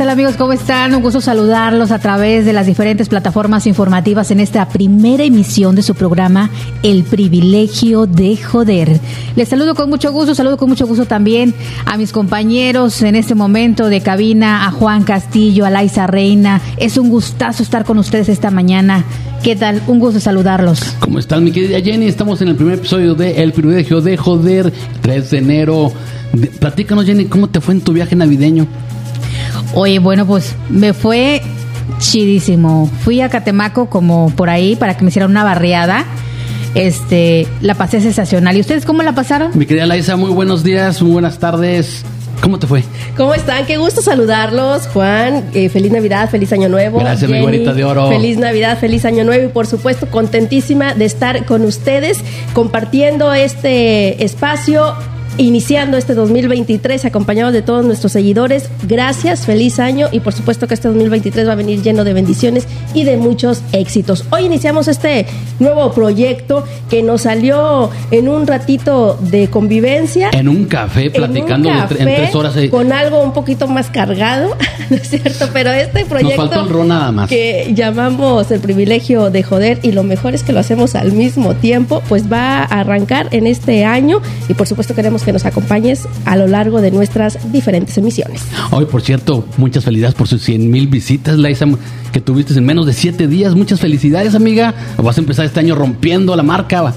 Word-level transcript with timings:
Hola, 0.00 0.12
¿qué 0.12 0.14
tal 0.14 0.18
amigos? 0.18 0.36
¿Cómo 0.38 0.52
están? 0.54 0.94
Un 0.94 1.02
gusto 1.02 1.20
saludarlos 1.20 1.90
a 1.90 1.98
través 1.98 2.46
de 2.46 2.54
las 2.54 2.64
diferentes 2.64 3.10
plataformas 3.10 3.66
informativas 3.66 4.30
en 4.30 4.40
esta 4.40 4.66
primera 4.66 5.24
emisión 5.24 5.74
de 5.74 5.82
su 5.82 5.94
programa 5.94 6.48
El 6.82 7.02
privilegio 7.02 8.06
de 8.06 8.38
joder. 8.38 8.98
Les 9.36 9.46
saludo 9.46 9.74
con 9.74 9.90
mucho 9.90 10.10
gusto, 10.10 10.34
saludo 10.34 10.56
con 10.56 10.70
mucho 10.70 10.86
gusto 10.86 11.04
también 11.04 11.54
a 11.84 11.98
mis 11.98 12.12
compañeros 12.12 13.02
en 13.02 13.14
este 13.14 13.34
momento 13.34 13.90
de 13.90 14.00
cabina, 14.00 14.66
a 14.66 14.70
Juan 14.70 15.04
Castillo, 15.04 15.66
a 15.66 15.70
Laisa 15.70 16.06
Reina. 16.06 16.62
Es 16.78 16.96
un 16.96 17.10
gustazo 17.10 17.62
estar 17.62 17.84
con 17.84 17.98
ustedes 17.98 18.30
esta 18.30 18.50
mañana. 18.50 19.04
¿Qué 19.42 19.54
tal? 19.54 19.82
Un 19.86 19.98
gusto 19.98 20.18
saludarlos. 20.18 20.80
¿Cómo 21.00 21.18
están, 21.18 21.44
mi 21.44 21.52
querida 21.52 21.78
Jenny? 21.78 22.06
Estamos 22.06 22.40
en 22.40 22.48
el 22.48 22.56
primer 22.56 22.78
episodio 22.78 23.14
de 23.14 23.42
El 23.42 23.52
privilegio 23.52 24.00
de 24.00 24.16
joder, 24.16 24.72
3 25.02 25.30
de 25.30 25.38
enero. 25.38 25.92
Platícanos, 26.58 27.04
Jenny, 27.04 27.26
¿cómo 27.26 27.50
te 27.50 27.60
fue 27.60 27.74
en 27.74 27.82
tu 27.82 27.92
viaje 27.92 28.16
navideño? 28.16 28.66
Oye, 29.74 29.98
bueno, 29.98 30.26
pues 30.26 30.54
me 30.68 30.92
fue 30.92 31.42
chidísimo. 31.98 32.90
Fui 33.02 33.20
a 33.20 33.28
Catemaco 33.28 33.86
como 33.86 34.30
por 34.30 34.50
ahí 34.50 34.76
para 34.76 34.96
que 34.96 35.04
me 35.04 35.10
hicieran 35.10 35.30
una 35.30 35.44
barriada. 35.44 36.04
Este, 36.74 37.46
la 37.60 37.74
pasé 37.74 38.00
sensacional. 38.00 38.56
¿Y 38.56 38.60
ustedes 38.60 38.84
cómo 38.84 39.02
la 39.02 39.14
pasaron? 39.14 39.50
Mi 39.54 39.66
querida 39.66 39.86
Laisa, 39.86 40.16
muy 40.16 40.30
buenos 40.30 40.62
días, 40.62 41.02
muy 41.02 41.12
buenas 41.12 41.38
tardes. 41.38 42.04
¿Cómo 42.40 42.58
te 42.58 42.66
fue? 42.66 42.82
¿Cómo 43.16 43.34
están? 43.34 43.66
Qué 43.66 43.76
gusto 43.76 44.00
saludarlos, 44.00 44.86
Juan. 44.88 45.50
Eh, 45.52 45.68
feliz 45.68 45.92
Navidad, 45.92 46.30
feliz 46.30 46.52
Año 46.52 46.70
Nuevo. 46.70 46.98
Gracias, 46.98 47.30
mi 47.30 47.40
bonita 47.40 47.74
de 47.74 47.84
oro. 47.84 48.08
Feliz 48.08 48.38
Navidad, 48.38 48.78
feliz 48.78 49.04
Año 49.04 49.24
Nuevo 49.24 49.44
y 49.44 49.48
por 49.48 49.66
supuesto 49.66 50.06
contentísima 50.06 50.94
de 50.94 51.04
estar 51.04 51.44
con 51.44 51.62
ustedes 51.62 52.18
compartiendo 52.54 53.34
este 53.34 54.24
espacio 54.24 54.94
iniciando 55.38 55.96
este 55.96 56.14
2023 56.14 57.04
acompañados 57.04 57.52
de 57.52 57.62
todos 57.62 57.84
nuestros 57.84 58.12
seguidores. 58.12 58.68
Gracias, 58.86 59.46
feliz 59.46 59.78
año 59.78 60.08
y 60.12 60.20
por 60.20 60.32
supuesto 60.32 60.66
que 60.66 60.74
este 60.74 60.88
2023 60.88 61.48
va 61.48 61.52
a 61.52 61.56
venir 61.56 61.82
lleno 61.82 62.04
de 62.04 62.12
bendiciones 62.12 62.66
y 62.94 63.04
de 63.04 63.16
muchos 63.16 63.62
éxitos. 63.72 64.24
Hoy 64.30 64.44
iniciamos 64.44 64.88
este 64.88 65.26
nuevo 65.58 65.92
proyecto 65.92 66.64
que 66.88 67.02
nos 67.02 67.22
salió 67.22 67.90
en 68.10 68.28
un 68.28 68.46
ratito 68.46 69.18
de 69.20 69.48
convivencia. 69.48 70.30
En 70.32 70.48
un 70.48 70.64
café, 70.64 71.10
platicando 71.10 71.70
en, 71.70 71.88
tres 71.88 72.34
horas. 72.34 72.54
Con 72.70 72.92
algo 72.92 73.22
un 73.22 73.32
poquito 73.32 73.66
más 73.68 73.90
cargado, 73.90 74.56
¿no 74.90 74.96
es 74.96 75.08
cierto? 75.08 75.48
Pero 75.52 75.70
este 75.70 76.04
proyecto... 76.04 76.42
Nos 76.42 76.50
faltó 76.50 76.66
el 76.66 76.72
ron 76.72 76.88
nada 76.88 77.12
más. 77.12 77.28
Que 77.28 77.72
llamamos 77.74 78.50
el 78.50 78.60
privilegio 78.60 79.30
de 79.30 79.42
joder 79.42 79.78
y 79.82 79.92
lo 79.92 80.02
mejor 80.02 80.34
es 80.34 80.42
que 80.42 80.52
lo 80.52 80.60
hacemos 80.60 80.94
al 80.94 81.12
mismo 81.12 81.54
tiempo, 81.54 82.02
pues 82.08 82.30
va 82.30 82.62
a 82.62 82.80
arrancar 82.80 83.28
en 83.32 83.46
este 83.46 83.84
año 83.84 84.20
y 84.48 84.54
por 84.54 84.66
supuesto 84.66 84.94
queremos 84.94 85.19
que 85.22 85.32
nos 85.32 85.44
acompañes 85.44 86.08
a 86.24 86.36
lo 86.36 86.46
largo 86.46 86.80
de 86.80 86.90
nuestras 86.90 87.52
diferentes 87.52 87.96
emisiones. 87.98 88.42
Hoy, 88.70 88.86
por 88.86 89.02
cierto, 89.02 89.44
muchas 89.56 89.84
felicidades 89.84 90.14
por 90.14 90.28
sus 90.28 90.42
100 90.42 90.70
mil 90.70 90.88
visitas, 90.88 91.38
Laisa, 91.38 91.66
que 92.12 92.20
tuviste 92.20 92.54
en 92.54 92.64
menos 92.64 92.86
de 92.86 92.92
7 92.92 93.26
días. 93.26 93.54
Muchas 93.54 93.80
felicidades, 93.80 94.34
amiga. 94.34 94.74
Vas 94.96 95.18
a 95.18 95.20
empezar 95.20 95.44
este 95.44 95.60
año 95.60 95.74
rompiendo 95.74 96.34
la 96.36 96.42
marca. 96.42 96.94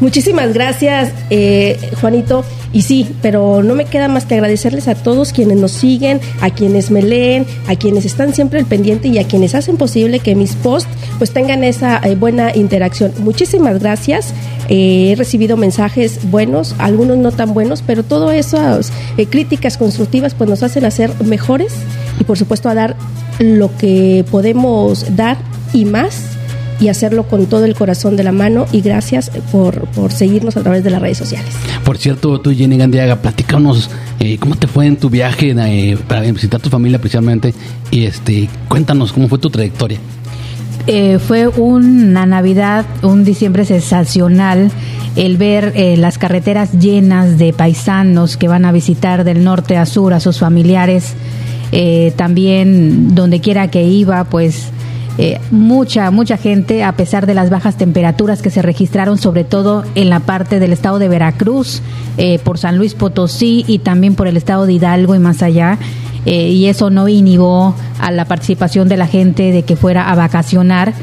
Muchísimas 0.00 0.52
gracias, 0.52 1.12
eh, 1.30 1.78
Juanito. 2.00 2.44
Y 2.72 2.82
sí, 2.82 3.08
pero 3.22 3.62
no 3.62 3.74
me 3.76 3.84
queda 3.84 4.08
más 4.08 4.24
que 4.24 4.34
agradecerles 4.34 4.88
a 4.88 4.96
todos 4.96 5.32
quienes 5.32 5.58
nos 5.58 5.70
siguen, 5.70 6.20
a 6.40 6.50
quienes 6.50 6.90
me 6.90 7.02
leen, 7.02 7.46
a 7.68 7.76
quienes 7.76 8.04
están 8.04 8.34
siempre 8.34 8.58
al 8.58 8.66
pendiente 8.66 9.06
y 9.06 9.18
a 9.18 9.24
quienes 9.24 9.54
hacen 9.54 9.76
posible 9.76 10.18
que 10.18 10.34
mis 10.34 10.56
posts 10.56 10.90
pues 11.18 11.30
tengan 11.30 11.62
esa 11.62 12.00
eh, 12.02 12.16
buena 12.16 12.54
interacción. 12.54 13.12
Muchísimas 13.18 13.78
gracias. 13.78 14.34
Eh, 14.68 15.12
he 15.12 15.16
recibido 15.16 15.56
mensajes 15.56 16.30
buenos, 16.30 16.74
algunos 16.78 17.18
no 17.18 17.32
tan 17.32 17.54
buenos, 17.54 17.82
pero 17.82 18.02
todas 18.02 18.34
esas 18.36 18.92
críticas 19.30 19.76
constructivas 19.76 20.34
pues 20.34 20.48
nos 20.48 20.62
hacen 20.62 20.84
hacer 20.84 21.12
mejores 21.24 21.74
y 22.20 22.24
por 22.24 22.38
supuesto 22.38 22.68
a 22.68 22.74
dar 22.74 22.96
lo 23.38 23.76
que 23.76 24.24
podemos 24.30 25.16
dar 25.16 25.36
y 25.72 25.84
más 25.84 26.34
y 26.80 26.88
hacerlo 26.88 27.24
con 27.24 27.46
todo 27.46 27.64
el 27.64 27.74
corazón 27.74 28.16
de 28.16 28.24
la 28.24 28.32
mano 28.32 28.66
y 28.72 28.80
gracias 28.80 29.30
por, 29.52 29.86
por 29.88 30.12
seguirnos 30.12 30.56
a 30.56 30.62
través 30.62 30.84
de 30.84 30.90
las 30.90 31.00
redes 31.00 31.18
sociales. 31.18 31.52
Por 31.84 31.98
cierto, 31.98 32.40
tú 32.40 32.54
Jenny 32.54 32.76
Gandiaga, 32.76 33.16
platícanos 33.16 33.90
eh, 34.20 34.38
cómo 34.38 34.56
te 34.56 34.66
fue 34.66 34.86
en 34.86 34.96
tu 34.96 35.10
viaje 35.10 35.54
eh, 35.56 35.96
para 36.08 36.22
visitar 36.22 36.60
tu 36.60 36.70
familia 36.70 36.96
especialmente 36.96 37.54
y 37.90 38.04
este 38.04 38.48
cuéntanos 38.68 39.12
cómo 39.12 39.28
fue 39.28 39.38
tu 39.38 39.50
trayectoria. 39.50 39.98
Eh, 40.86 41.18
fue 41.18 41.48
una 41.48 42.26
Navidad, 42.26 42.84
un 43.02 43.24
diciembre 43.24 43.64
sensacional 43.64 44.70
el 45.16 45.36
ver 45.36 45.72
las 45.96 46.18
carreteras 46.18 46.72
llenas 46.72 47.38
de 47.38 47.52
paisanos 47.52 48.36
que 48.36 48.48
van 48.48 48.64
a 48.64 48.72
visitar 48.72 49.22
del 49.22 49.44
norte 49.44 49.76
a 49.76 49.86
sur 49.86 50.12
a 50.12 50.20
sus 50.20 50.40
familiares. 50.40 51.14
también 52.16 53.14
donde 53.14 53.40
quiera 53.40 53.68
que 53.68 53.84
iba, 53.84 54.24
pues 54.24 54.72
eh, 55.16 55.40
mucha, 55.52 56.10
mucha 56.10 56.36
gente, 56.36 56.82
a 56.82 56.92
pesar 56.92 57.26
de 57.26 57.34
las 57.34 57.48
bajas 57.48 57.76
temperaturas 57.76 58.42
que 58.42 58.50
se 58.50 58.62
registraron, 58.62 59.16
sobre 59.16 59.44
todo 59.44 59.84
en 59.94 60.10
la 60.10 60.20
parte 60.20 60.58
del 60.58 60.72
estado 60.72 60.98
de 60.98 61.08
Veracruz, 61.08 61.82
eh, 62.16 62.40
por 62.40 62.58
San 62.58 62.78
Luis 62.78 62.94
Potosí 62.94 63.64
y 63.68 63.78
también 63.78 64.16
por 64.16 64.26
el 64.26 64.36
estado 64.36 64.66
de 64.66 64.72
Hidalgo 64.72 65.14
y 65.14 65.20
más 65.20 65.42
allá. 65.42 65.78
Eh, 66.26 66.48
y 66.48 66.66
eso 66.66 66.90
no 66.90 67.08
inhibó 67.08 67.74
a 67.98 68.10
la 68.10 68.24
participación 68.24 68.88
de 68.88 68.96
la 68.96 69.06
gente 69.06 69.52
de 69.52 69.62
que 69.62 69.76
fuera 69.76 70.10
a 70.10 70.14
vacacionar. 70.14 70.94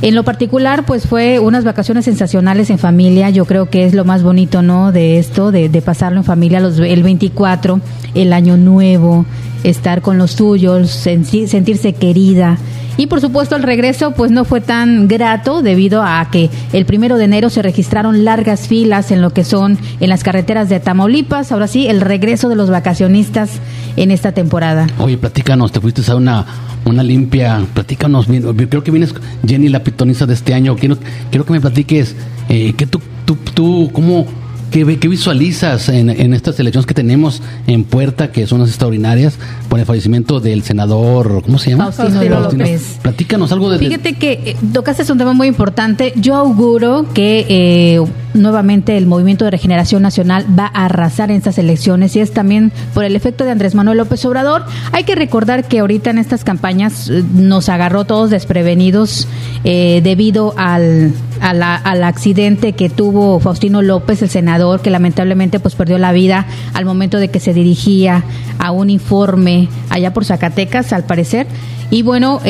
En 0.00 0.14
lo 0.14 0.22
particular, 0.22 0.84
pues 0.86 1.06
fue 1.06 1.40
unas 1.40 1.64
vacaciones 1.64 2.04
sensacionales 2.04 2.70
en 2.70 2.78
familia. 2.78 3.30
Yo 3.30 3.46
creo 3.46 3.68
que 3.68 3.84
es 3.84 3.94
lo 3.94 4.04
más 4.04 4.22
bonito, 4.22 4.62
¿no? 4.62 4.92
De 4.92 5.18
esto, 5.18 5.50
de, 5.50 5.68
pasarlo 5.84 6.18
en 6.18 6.24
familia 6.24 6.60
los, 6.60 6.78
el 6.78 7.02
24, 7.02 7.80
el 8.14 8.32
año 8.32 8.56
nuevo, 8.56 9.26
estar 9.64 10.00
con 10.00 10.16
los 10.16 10.36
tuyos, 10.36 10.90
sentirse 10.90 11.94
querida. 11.94 12.58
Y 12.96 13.06
por 13.06 13.20
supuesto 13.20 13.54
el 13.54 13.62
regreso 13.62 14.10
pues 14.10 14.32
no 14.32 14.44
fue 14.44 14.60
tan 14.60 15.06
grato 15.06 15.62
debido 15.62 16.02
a 16.02 16.28
que 16.32 16.50
el 16.72 16.84
primero 16.84 17.16
de 17.16 17.24
enero 17.24 17.48
se 17.48 17.62
registraron 17.62 18.24
largas 18.24 18.66
filas 18.66 19.12
en 19.12 19.22
lo 19.22 19.30
que 19.30 19.44
son 19.44 19.78
en 20.00 20.08
las 20.08 20.24
carreteras 20.24 20.68
de 20.68 20.80
Tamaulipas. 20.80 21.52
Ahora 21.52 21.68
sí, 21.68 21.86
el 21.86 22.00
regreso 22.00 22.48
de 22.48 22.56
los 22.56 22.70
vacacionistas 22.70 23.50
en 23.96 24.10
esta 24.10 24.32
temporada. 24.32 24.88
Oye, 24.98 25.16
platícanos, 25.16 25.70
te 25.70 25.80
fuiste 25.80 26.02
a 26.10 26.16
una 26.16 26.44
una 26.88 27.02
limpia, 27.02 27.64
platícanos, 27.74 28.26
creo 28.26 28.82
que 28.82 28.90
vienes 28.90 29.14
Jenny 29.46 29.68
la 29.68 29.82
pitoniza 29.82 30.26
de 30.26 30.34
este 30.34 30.54
año, 30.54 30.76
quiero, 30.76 30.98
quiero 31.30 31.44
que 31.44 31.52
me 31.52 31.60
platiques 31.60 32.16
eh, 32.48 32.72
que 32.74 32.86
tú, 32.86 33.00
tú, 33.24 33.36
tú, 33.54 33.90
cómo, 33.92 34.26
¿Qué, 34.70 34.84
visualizas 34.84 35.88
en, 35.88 36.34
estas 36.34 36.60
elecciones 36.60 36.86
que 36.86 36.92
tenemos 36.92 37.40
en 37.66 37.84
puerta, 37.84 38.30
que 38.30 38.46
son 38.46 38.60
las 38.60 38.68
extraordinarias, 38.68 39.38
por 39.68 39.78
el 39.78 39.86
fallecimiento 39.86 40.40
del 40.40 40.62
senador, 40.62 41.42
¿cómo 41.42 41.58
se 41.58 41.70
llama? 41.70 41.90
Faustino, 41.90 42.40
López. 42.40 42.98
Platícanos 43.00 43.50
algo 43.50 43.70
de... 43.70 43.78
Fíjate 43.78 44.14
que 44.14 44.32
eh, 44.32 44.56
tocaste 44.72 45.10
un 45.10 45.18
tema 45.18 45.32
muy 45.32 45.48
importante. 45.48 46.12
Yo 46.16 46.34
auguro 46.34 47.06
que 47.14 47.46
eh, 47.48 48.00
nuevamente 48.38 48.96
el 48.96 49.06
Movimiento 49.06 49.44
de 49.44 49.50
Regeneración 49.50 50.02
Nacional 50.02 50.46
va 50.58 50.70
a 50.72 50.86
arrasar 50.86 51.30
en 51.30 51.36
estas 51.36 51.58
elecciones 51.58 52.14
y 52.16 52.20
es 52.20 52.32
también 52.32 52.72
por 52.94 53.04
el 53.04 53.16
efecto 53.16 53.44
de 53.44 53.50
Andrés 53.50 53.74
Manuel 53.74 53.98
López 53.98 54.24
Obrador. 54.24 54.64
Hay 54.92 55.04
que 55.04 55.14
recordar 55.14 55.64
que 55.68 55.80
ahorita 55.80 56.10
en 56.10 56.18
estas 56.18 56.44
campañas 56.44 57.08
eh, 57.10 57.22
nos 57.34 57.68
agarró 57.68 58.04
todos 58.04 58.30
desprevenidos 58.30 59.28
debido 59.64 60.54
al, 60.56 61.12
al 61.40 62.04
accidente 62.04 62.72
que 62.72 62.88
tuvo 62.88 63.40
Faustino 63.40 63.82
López, 63.82 64.22
el 64.22 64.28
senador 64.28 64.80
que 64.80 64.90
lamentablemente 64.90 65.60
pues 65.60 65.74
perdió 65.74 65.98
la 65.98 66.12
vida 66.12 66.46
al 66.74 66.84
momento 66.84 67.18
de 67.18 67.28
que 67.28 67.40
se 67.40 67.52
dirigía 67.52 68.24
a 68.58 68.70
un 68.70 68.90
informe 68.90 69.68
allá 69.90 70.12
por 70.12 70.24
Zacatecas, 70.24 70.92
al 70.92 71.04
parecer. 71.04 71.46
Y 71.90 72.02
bueno, 72.02 72.40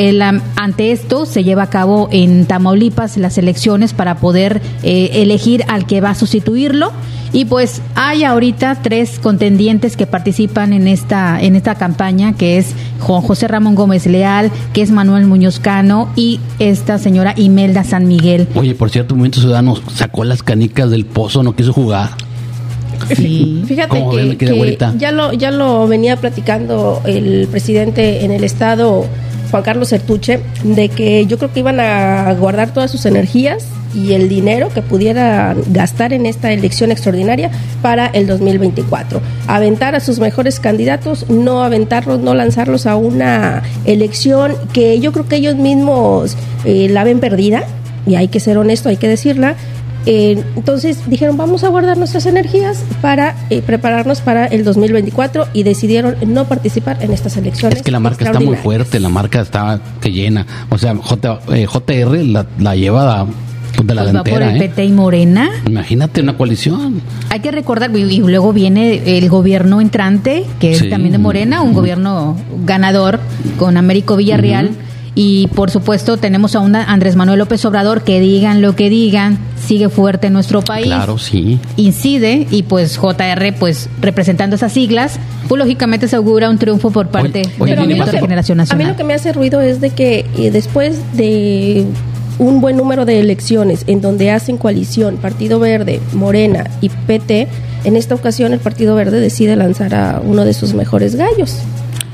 ante 0.57 0.91
esto 0.91 1.25
se 1.25 1.45
lleva 1.45 1.65
a 1.65 1.71
cabo 1.71 2.09
en 2.11 2.47
Tamaulipas 2.47 3.17
las 3.17 3.39
elecciones 3.39 3.93
para 3.93 4.17
poder 4.17 4.61
eh, 4.83 5.11
elegir 5.15 5.65
al 5.69 5.87
que 5.87 6.01
va 6.01 6.11
a 6.11 6.15
sustituirlo. 6.15 6.93
Y 7.33 7.45
pues 7.45 7.83
hay 7.95 8.25
ahorita 8.25 8.79
tres 8.83 9.19
contendientes 9.19 9.97
que 9.97 10.07
participan 10.07 10.73
en 10.73 10.89
esta, 10.89 11.41
en 11.41 11.57
esta 11.57 11.75
campaña, 11.75 12.33
que 12.33 12.57
es 12.57 12.73
Juan 13.01 13.21
José 13.21 13.47
Ramón 13.47 13.75
Gómez 13.75 14.07
Leal, 14.07 14.51
que 14.73 14.83
es 14.83 14.91
Manuel 14.91 15.27
Muñoz 15.27 15.61
Cano 15.61 16.09
y 16.17 16.41
esta 16.59 16.99
señora 16.99 17.35
Imelda 17.37 17.85
San 17.85 18.09
Miguel. 18.09 18.49
Oye, 18.55 18.75
por 18.75 18.91
cierto, 18.91 19.15
Movimiento 19.15 19.41
Ciudadano 19.41 19.77
sacó 19.95 20.25
las 20.25 20.43
canicas 20.43 20.91
del 20.91 21.05
pozo, 21.05 21.43
no 21.43 21.55
quiso 21.55 21.73
jugar. 21.73 22.11
Sí. 23.15 23.63
Fíjate 23.67 24.37
que, 24.37 24.79
ya 24.99 25.13
lo 25.13 25.33
ya 25.33 25.53
lo 25.53 25.87
venía 25.87 26.17
platicando 26.17 27.01
el 27.07 27.47
presidente 27.49 28.25
en 28.25 28.33
el 28.33 28.43
estado 28.43 29.07
Juan 29.51 29.63
Carlos 29.63 29.89
Sertuche 29.89 30.41
de 30.63 30.89
que 30.89 31.27
yo 31.27 31.39
creo 31.39 31.53
que 31.53 31.61
iban 31.61 31.81
a 31.81 32.33
guardar 32.35 32.73
todas 32.73 32.91
sus 32.91 33.07
energías 33.07 33.67
y 33.95 34.13
el 34.13 34.29
dinero 34.29 34.69
que 34.73 34.83
pudiera 34.83 35.57
gastar 35.69 36.13
en 36.13 36.27
esta 36.27 36.53
elección 36.53 36.93
extraordinaria 36.93 37.51
para 37.83 38.07
el 38.07 38.27
2024. 38.27 39.21
Aventar 39.47 39.95
a 39.95 40.01
sus 40.01 40.19
mejores 40.19 40.61
candidatos, 40.61 41.29
no 41.31 41.63
aventarlos, 41.63 42.21
no 42.21 42.35
lanzarlos 42.35 42.87
a 42.87 42.97
una 42.97 43.63
elección 43.87 44.55
que 44.73 45.01
yo 45.01 45.13
creo 45.13 45.27
que 45.27 45.37
ellos 45.37 45.57
mismos 45.57 46.37
eh, 46.65 46.89
la 46.91 47.05
ven 47.05 47.21
perdida, 47.21 47.65
y 48.07 48.17
hay 48.17 48.29
que 48.29 48.41
ser 48.41 48.59
honesto, 48.59 48.89
hay 48.89 48.97
que 48.97 49.09
decirla, 49.09 49.55
Eh, 50.11 50.43
entonces 50.57 51.01
dijeron, 51.07 51.37
vamos 51.37 51.65
a 51.65 51.69
guardar 51.69 51.99
nuestras 51.99 52.25
energías 52.25 52.83
para 53.03 53.37
eh, 53.51 53.61
prepararnos 53.61 54.23
para 54.23 54.47
el 54.47 54.65
2024 54.65 55.49
y 55.53 55.65
decidieron 55.65 56.17
no 56.27 56.47
participar 56.47 56.97
en 57.03 57.13
estas 57.13 57.37
elecciones. 57.37 57.77
Es 57.81 57.85
que 57.85 57.91
la 57.91 58.01
marca 58.01 58.25
está 58.25 58.41
muy 58.41 58.57
fuerte, 58.57 59.01
la 59.01 59.11
marca 59.11 59.43
está 59.43 59.79
que 60.01 60.11
llena. 60.11 60.47
O 60.71 60.79
sea, 60.79 60.97
J, 60.97 61.41
eh, 61.53 61.67
JR 61.67 62.25
la, 62.25 62.47
la 62.59 62.75
lleva 62.75 63.27
pues, 63.77 63.87
de 63.87 63.95
la 63.95 64.03
Pues 64.05 64.17
va 64.17 64.25
por 64.25 64.41
el 64.41 64.57
¿eh? 64.57 64.69
PT 64.71 64.87
y 64.87 64.93
Morena. 64.93 65.51
Imagínate 65.67 66.23
una 66.23 66.39
coalición. 66.39 67.03
Hay 67.29 67.41
que 67.41 67.51
recordar, 67.51 67.95
y 67.95 68.19
luego 68.21 68.55
viene 68.55 69.19
el 69.19 69.29
gobierno 69.29 69.83
entrante, 69.83 70.45
que 70.59 70.73
es 70.73 70.79
Sí. 70.79 70.89
también 70.89 71.13
de 71.13 71.19
Morena, 71.19 71.61
un 71.61 71.75
gobierno 71.75 72.35
ganador 72.65 73.21
con 73.59 73.77
Américo 73.77 74.17
Villarreal. 74.17 74.71
Y 75.21 75.49
por 75.49 75.69
supuesto 75.73 76.17
tenemos 76.17 76.55
a 76.55 76.61
un 76.61 76.77
Andrés 76.77 77.17
Manuel 77.17 77.41
López 77.41 77.65
Obrador 77.65 78.03
que 78.03 78.21
digan 78.21 78.63
lo 78.63 78.77
que 78.77 78.89
digan, 78.89 79.37
sigue 79.61 79.89
fuerte 79.89 80.29
en 80.29 80.33
nuestro 80.33 80.63
país. 80.63 80.87
Claro, 80.87 81.19
sí. 81.19 81.59
incide 81.75 82.47
y 82.53 82.63
pues 82.63 82.97
JR 82.97 83.53
pues 83.59 83.89
representando 84.01 84.55
esas 84.55 84.73
siglas 84.73 85.19
pues 85.49 85.59
lógicamente 85.59 86.07
se 86.07 86.15
augura 86.15 86.49
un 86.49 86.59
triunfo 86.59 86.93
por 86.93 87.09
parte 87.09 87.43
Oye, 87.59 87.77
oye, 87.77 87.95
del 87.97 88.11
de 88.13 88.19
Generación 88.21 88.61
a 88.61 88.63
mí 88.63 88.69
Nacional. 88.69 88.89
lo 88.93 88.97
que 88.97 89.03
me 89.03 89.13
hace 89.13 89.33
ruido 89.33 89.61
es 89.61 89.81
de 89.81 89.91
que 89.91 90.25
eh, 90.37 90.53
después 90.53 91.01
de 91.17 91.85
un 92.39 92.61
buen 92.61 92.77
número 92.77 93.05
de 93.05 93.19
elecciones 93.19 93.83
en 93.89 94.01
donde 94.01 94.31
hacen 94.31 94.57
coalición 94.57 95.17
Partido 95.17 95.59
Verde, 95.59 96.01
Morena 96.13 96.71
y 96.81 96.91
PT, 96.91 97.49
en 97.83 97.97
esta 97.97 98.15
ocasión 98.15 98.53
el 98.53 98.61
Partido 98.61 98.95
Verde 98.95 99.19
decide 99.19 99.57
lanzar 99.57 99.97
a 99.97 100.21
uno 100.25 100.45
de 100.45 100.55
sus 100.55 100.75
mejores 100.75 101.17
gallos. 101.17 101.57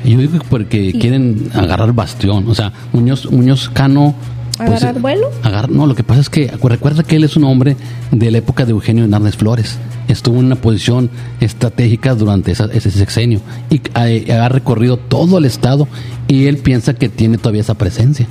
Yo 0.04 0.18
digo 0.18 0.38
que 0.38 0.46
porque 0.48 0.92
quieren 0.92 1.48
agarrar 1.54 1.92
bastión. 1.92 2.44
O 2.48 2.54
sea, 2.54 2.72
Muñoz, 2.92 3.30
Muñoz 3.30 3.68
Cano. 3.70 4.14
¿Agarrar 4.58 4.96
eh, 4.96 5.00
vuelo? 5.00 5.30
agar- 5.42 5.68
no, 5.70 5.86
lo 5.86 5.94
que 5.96 6.04
pasa 6.04 6.20
es 6.20 6.30
que 6.30 6.52
recuerda 6.62 7.02
que 7.02 7.16
él 7.16 7.24
es 7.24 7.36
un 7.36 7.42
hombre 7.44 7.76
de 8.12 8.30
la 8.30 8.38
época 8.38 8.64
de 8.64 8.70
Eugenio 8.70 9.04
Hernández 9.04 9.36
Flores. 9.36 9.78
Estuvo 10.06 10.38
en 10.38 10.44
una 10.46 10.56
posición 10.56 11.10
estratégica 11.40 12.14
durante 12.14 12.52
esa- 12.52 12.66
ese 12.72 12.90
sexenio 12.90 13.40
y 13.70 13.80
eh, 13.96 14.32
ha 14.32 14.48
recorrido 14.48 14.96
todo 14.96 15.38
el 15.38 15.44
estado 15.44 15.88
y 16.28 16.46
él 16.46 16.58
piensa 16.58 16.94
que 16.94 17.08
tiene 17.08 17.36
todavía 17.38 17.62
esa 17.62 17.74
presencia. 17.74 18.26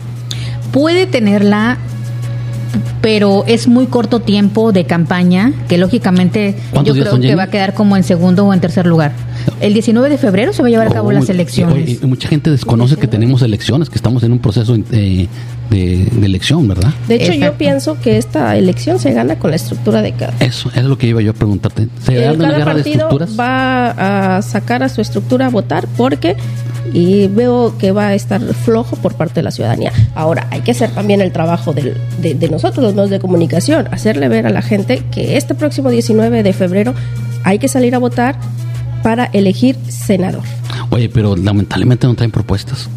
puede 0.71 1.05
tenerla 1.07 1.77
pero 3.01 3.43
es 3.47 3.67
muy 3.67 3.87
corto 3.87 4.19
tiempo 4.21 4.71
de 4.71 4.85
campaña 4.85 5.51
que 5.67 5.77
lógicamente 5.77 6.55
¿Cuántos 6.71 6.95
yo 6.95 7.01
creo 7.01 7.11
son, 7.13 7.21
que 7.21 7.27
Jenny? 7.27 7.37
va 7.37 7.43
a 7.43 7.49
quedar 7.49 7.73
como 7.73 7.97
en 7.97 8.03
segundo 8.03 8.45
o 8.45 8.53
en 8.53 8.59
tercer 8.61 8.85
lugar. 8.85 9.11
El 9.59 9.73
19 9.73 10.09
de 10.09 10.17
febrero 10.17 10.53
se 10.53 10.61
va 10.61 10.67
a 10.69 10.71
llevar 10.71 10.87
a 10.87 10.91
cabo 10.91 11.09
Oh, 11.09 11.11
las 11.11 11.29
elecciones. 11.29 12.01
mucha 12.03 12.29
gente 12.29 12.49
desconoce 12.49 12.95
que 12.95 13.07
tenemos 13.07 13.41
elecciones, 13.41 13.89
que 13.89 13.95
estamos 13.97 14.23
en 14.23 14.31
un 14.31 14.39
proceso 14.39 14.75
eh, 14.91 15.27
de, 15.69 16.05
de 16.11 16.25
elección, 16.25 16.67
¿verdad? 16.67 16.93
De 17.07 17.15
hecho, 17.15 17.27
yo 17.27 17.33
Exacto. 17.33 17.57
pienso 17.57 17.99
que 17.99 18.17
esta 18.17 18.55
elección 18.57 18.99
se 18.99 19.11
gana 19.11 19.37
con 19.37 19.49
la 19.49 19.57
estructura 19.57 20.01
de 20.01 20.13
cada. 20.13 20.33
Eso, 20.39 20.69
eso 20.69 20.79
es 20.79 20.85
lo 20.85 20.97
que 20.97 21.07
iba 21.07 21.21
yo 21.21 21.31
a 21.31 21.33
preguntarte. 21.33 21.87
¿Se 22.05 22.15
Eh, 22.15 22.21
da 22.21 22.31
una 22.33 22.45
cada 22.45 22.57
guerra 22.57 22.73
de 22.73 22.75
partido 22.83 22.95
estructuras? 23.09 23.37
va 23.39 24.37
a 24.37 24.41
sacar 24.41 24.81
a 24.83 24.89
su 24.89 25.01
estructura 25.01 25.47
a 25.47 25.49
votar 25.49 25.87
porque 25.97 26.35
y 26.91 27.27
veo 27.27 27.75
que 27.77 27.91
va 27.91 28.07
a 28.07 28.13
estar 28.13 28.41
flojo 28.41 28.95
por 28.97 29.13
parte 29.15 29.35
de 29.35 29.44
la 29.44 29.51
ciudadanía. 29.51 29.91
Ahora, 30.15 30.47
hay 30.51 30.62
que 30.62 30.71
hacer 30.71 30.89
también 30.91 31.21
el 31.21 31.31
trabajo 31.31 31.71
del- 31.74 31.95
de, 32.21 32.33
de 32.33 32.50
nosotros, 32.50 32.83
los 32.83 32.94
medios 32.95 33.09
de 33.09 33.19
comunicación, 33.19 33.88
hacerle 33.91 34.27
ver 34.27 34.47
a 34.47 34.50
la 34.50 34.62
gente 34.62 35.03
que 35.12 35.38
este 35.38 35.56
próximo 35.56 35.89
19 35.89 36.44
de 36.44 36.53
febrero 36.53 36.94
hay 37.44 37.59
que 37.59 37.68
salir 37.68 37.95
a 37.95 38.00
votar 38.00 38.35
para 39.03 39.25
elegir 39.33 39.77
senador. 39.88 40.44
Oye, 40.89 41.09
pero 41.09 41.35
lamentablemente 41.35 42.07
no 42.07 42.15
traen 42.15 42.31
propuestas. 42.31 42.89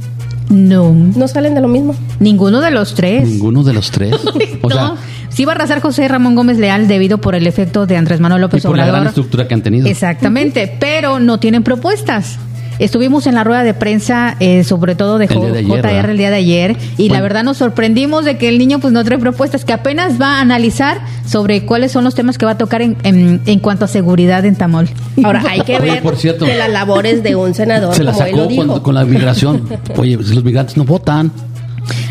No, 0.49 0.93
¿No 0.93 1.27
salen 1.27 1.55
de 1.55 1.61
lo 1.61 1.67
mismo? 1.69 1.95
ninguno 2.21 2.61
de 2.61 2.71
los 2.71 2.95
tres. 2.95 3.29
Ninguno 3.29 3.63
de 3.65 3.73
los 3.73 3.91
tres. 3.91 4.15
O 4.63 4.69
no, 4.69 4.75
sea, 4.75 4.95
sí 5.29 5.45
va 5.45 5.53
a 5.53 5.55
arrasar 5.57 5.81
José 5.81 6.07
Ramón 6.09 6.35
Gómez 6.35 6.59
Leal 6.59 6.87
debido 6.89 7.19
por 7.19 7.35
el 7.35 7.47
efecto 7.47 7.87
de 7.87 7.97
Andrés 7.97 8.21
Manuel 8.21 8.41
y 8.41 8.43
López 8.43 8.63
por 8.63 8.77
la 8.77 8.85
gran 8.85 8.91
Obrador. 9.01 9.09
estructura 9.09 9.47
que 9.49 9.55
han 9.55 9.63
tenido. 9.63 9.87
Exactamente, 9.89 10.77
pero 10.81 11.19
no 11.21 11.39
tienen 11.41 11.63
propuestas. 11.65 12.39
Estuvimos 12.79 13.27
en 13.27 13.35
la 13.35 13.45
rueda 13.45 13.63
de 13.65 13.75
prensa, 13.75 14.37
eh, 14.41 14.65
sobre 14.65 14.95
todo 14.95 15.19
de, 15.19 15.27
El 15.27 15.41
de 15.53 15.59
ayer, 15.59 15.65
JR 15.67 15.83
¿verdad? 15.83 16.11
el 16.11 16.19
día 16.19 16.31
de 16.31 16.37
ayer, 16.37 16.77
y 16.99 17.09
la 17.09 17.21
verdad 17.21 17.43
nos 17.45 17.57
sorprendimos 17.57 18.25
de 18.25 18.37
que 18.37 18.49
el 18.49 18.59
niño 18.59 18.79
pues 18.81 18.93
no 18.93 19.03
trae 19.05 19.19
propuestas, 19.19 19.65
que 19.65 19.73
apenas 19.73 20.21
va 20.21 20.39
a 20.39 20.41
analizar 20.41 21.01
sobre 21.27 21.65
cuáles 21.65 21.93
son 21.93 22.05
los 22.05 22.15
temas 22.15 22.37
que 22.39 22.45
va 22.47 22.53
a 22.53 22.59
tocar 22.59 22.83
en, 22.83 22.97
en, 23.03 23.41
en 23.47 23.59
cuanto 23.61 23.85
a 23.87 23.89
seguridad 23.89 24.45
en 24.45 24.57
Tamol. 24.57 24.89
Ahora, 25.25 25.43
hay 25.49 25.61
que 25.63 25.77
Oye, 25.77 25.91
ver 25.93 26.03
por 26.03 26.17
cierto. 26.17 26.47
las 26.47 26.71
labores 26.71 27.23
de 27.23 27.35
un 27.37 27.55
senador, 27.55 27.95
Se 27.95 28.05
la 28.05 28.13
como 28.13 28.25
él 28.27 28.33
lo 28.33 28.39
sacó 28.43 28.49
dijo. 28.51 28.67
con, 28.67 28.81
con 28.83 28.95
la 28.95 29.05
migración. 29.05 29.69
Oye, 29.97 30.17
pues 30.17 30.31
los 30.35 30.45
migrantes 30.45 30.77
no 30.77 30.85
votan. 30.85 31.33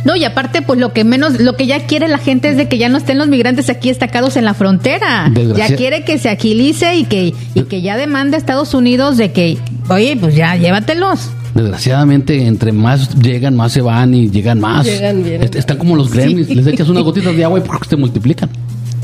No, 0.06 0.16
y 0.16 0.24
aparte, 0.24 0.62
pues 0.62 0.80
lo 0.80 0.94
que 0.94 1.04
menos, 1.04 1.40
lo 1.42 1.56
que 1.58 1.66
ya 1.68 1.86
quiere 1.86 2.08
la 2.08 2.18
gente 2.20 2.48
es 2.50 2.56
de 2.58 2.70
que 2.70 2.78
ya 2.78 2.88
no 2.90 2.98
estén 2.98 3.18
los 3.18 3.28
migrantes 3.28 3.70
aquí 3.70 3.90
estacados 3.90 4.38
en 4.38 4.46
la 4.46 4.54
frontera. 4.54 5.30
Ya 5.56 5.76
quiere 5.76 6.06
que 6.06 6.18
se 6.18 6.30
agilice 6.30 6.96
y 6.96 7.06
que, 7.06 7.34
y 7.56 7.64
que 7.64 7.82
ya 7.82 7.98
demande 7.98 8.36
a 8.38 8.40
Estados 8.40 8.74
Unidos 8.74 9.18
de 9.18 9.32
que, 9.34 9.58
oye, 9.90 10.18
pues 10.20 10.36
ya 10.36 10.56
llévatelos. 10.56 11.30
Desgraciadamente, 11.54 12.46
entre 12.48 12.72
más 12.74 13.16
llegan, 13.22 13.56
más 13.56 13.72
se 13.72 13.82
van 13.82 14.14
y 14.14 14.30
llegan 14.30 14.60
más. 14.60 14.86
Llegan 14.86 15.24
bien. 15.24 15.42
Est- 15.42 15.56
Están 15.56 15.78
como 15.78 15.96
los 15.96 16.12
gremlins. 16.12 16.50
Les 16.50 16.68
echas 16.68 16.90
unas 16.90 17.04
gotitas 17.06 17.36
de 17.36 17.44
agua 17.46 17.60
y 17.60 17.62
¡puf! 17.62 17.88
se 17.88 17.96
multiplican. 17.96 18.50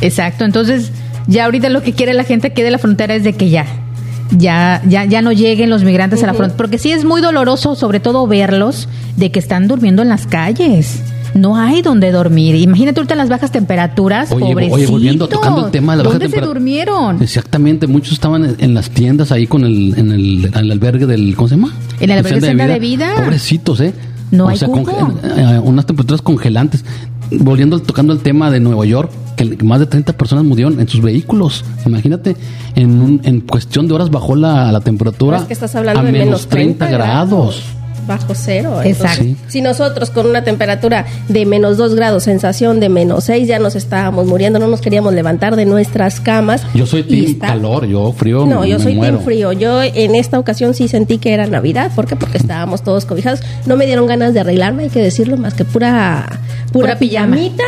Exacto, 0.02 0.44
entonces 0.46 0.92
ya 1.28 1.46
ahorita 1.46 1.70
lo 1.70 1.82
que 1.82 1.94
quiere 1.94 2.14
la 2.14 2.24
gente 2.24 2.48
aquí 2.48 2.62
de 2.62 2.72
la 2.72 2.78
frontera 2.80 3.16
es 3.16 3.24
de 3.24 3.34
que 3.34 3.50
ya, 3.50 3.66
ya, 4.38 4.82
ya, 4.88 5.06
ya 5.06 5.22
no 5.22 5.32
lleguen 5.32 5.70
los 5.70 5.84
migrantes 5.84 6.24
a 6.24 6.28
la 6.28 6.34
frontera, 6.34 6.58
porque 6.58 6.78
sí 6.78 6.92
es 6.92 7.06
muy 7.06 7.22
doloroso, 7.22 7.76
sobre 7.76 8.00
todo 8.00 8.26
verlos, 8.28 8.90
de 9.16 9.32
que 9.32 9.40
están 9.40 9.68
durmiendo 9.68 10.02
en 10.02 10.10
las 10.10 10.26
calles. 10.28 11.02
No 11.34 11.56
hay 11.56 11.82
donde 11.82 12.12
dormir. 12.12 12.56
Imagínate 12.56 13.00
ahorita 13.00 13.16
las 13.16 13.30
bajas 13.30 13.52
temperaturas, 13.52 14.32
Oye, 14.32 14.46
pobrecitos. 14.46 14.78
oye, 14.80 14.88
volviendo, 14.88 15.28
tocando 15.30 15.66
el 15.66 15.72
tema 15.72 15.94
de 15.94 15.98
la 15.98 16.04
baja 16.10 16.20
¿Dónde 16.20 16.36
se 16.36 16.42
durmieron? 16.46 17.22
Exactamente, 17.22 17.88
muchos 17.88 18.14
estaban 18.14 18.56
en, 18.60 18.74
las 18.74 18.90
tiendas 18.90 19.32
ahí 19.32 19.48
con 19.48 19.64
el, 19.64 19.94
en 19.98 20.12
el, 20.12 20.46
en 20.46 20.56
el 20.56 20.72
albergue 20.72 21.06
del, 21.06 21.36
¿cómo 21.36 21.48
se 21.48 21.56
llama? 21.56 21.74
En 22.00 22.10
el 22.10 22.18
albergue 22.18 22.42
Senda 22.42 22.68
de 22.68 22.80
Vida. 22.80 23.14
Pobrecitos, 23.16 23.80
¿eh? 23.80 23.94
No 24.32 24.48
hay 24.48 24.58
cupo. 24.60 24.92
eh, 25.24 25.60
unas 25.64 25.86
temperaturas 25.86 26.22
congelantes. 26.22 26.84
Volviendo, 27.32 27.80
tocando 27.80 28.12
el 28.12 28.20
tema 28.20 28.52
de 28.52 28.60
Nueva 28.60 28.86
York, 28.86 29.10
que 29.38 29.46
más 29.64 29.80
de 29.80 29.86
30 29.86 30.12
personas 30.14 30.44
murieron 30.44 30.80
en 30.82 30.88
sus 30.90 31.02
vehículos. 31.02 31.64
Imagínate, 31.86 32.36
en, 32.76 33.02
un- 33.02 33.22
en 33.24 33.40
cuestión 33.40 33.88
de 33.88 33.94
horas 33.94 34.10
bajó 34.10 34.36
la, 34.36 34.70
la 34.72 34.82
temperatura 34.82 35.38
Es 35.38 35.44
que 35.44 35.54
estás 35.54 35.74
hablando 35.76 36.02
a 36.02 36.04
de 36.04 36.12
menos 36.12 36.26
menos 36.26 36.48
30 36.48 36.90
grados. 36.90 37.62
Bajo 38.18 38.34
cero. 38.36 38.82
Exacto. 38.84 39.22
Entonces, 39.24 39.52
Si 39.52 39.62
nosotros 39.62 40.10
con 40.10 40.28
una 40.28 40.44
temperatura 40.44 41.06
de 41.30 41.46
menos 41.46 41.78
2 41.78 41.96
grados, 41.96 42.24
sensación 42.24 42.80
de 42.80 42.90
menos 42.90 43.24
6, 43.24 43.48
ya 43.48 43.58
nos 43.60 43.76
estábamos 43.76 44.26
muriendo, 44.28 44.60
no 44.60 44.68
nos 44.68 44.82
queríamos 44.82 45.14
levantar 45.14 45.56
de 45.56 45.66
nuestras 45.66 46.20
camas. 46.20 46.64
Yo 46.74 46.86
soy 46.86 47.02
Y 47.02 47.04
team 47.04 47.26
está- 47.28 47.48
calor, 47.48 47.86
yo 47.86 48.12
frío 48.12 48.46
No, 48.46 48.66
yo 48.66 48.78
me 48.80 48.84
soy 48.84 48.96
muero. 48.96 49.14
team 49.18 49.26
frío. 49.26 49.52
Yo 49.54 49.82
en 49.82 50.16
esta 50.16 50.38
ocasión 50.40 50.74
sí 50.74 50.88
sentí 50.88 51.18
que 51.20 51.34
era 51.34 51.48
Navidad. 51.48 51.92
¿Por 51.96 52.06
qué? 52.08 52.16
Porque 52.16 52.38
estábamos 52.38 52.84
todos 52.84 53.06
cobijados. 53.06 53.40
No 53.66 53.78
me 53.78 53.86
dieron 53.86 54.08
ganas 54.08 54.34
de 54.34 54.42
arreglarme, 54.42 54.84
hay 54.84 54.90
que 54.90 55.02
decirlo, 55.02 55.38
más 55.38 55.54
que 55.54 55.64
pura, 55.66 56.40
pura, 56.74 56.98
pijamita. 57.00 57.64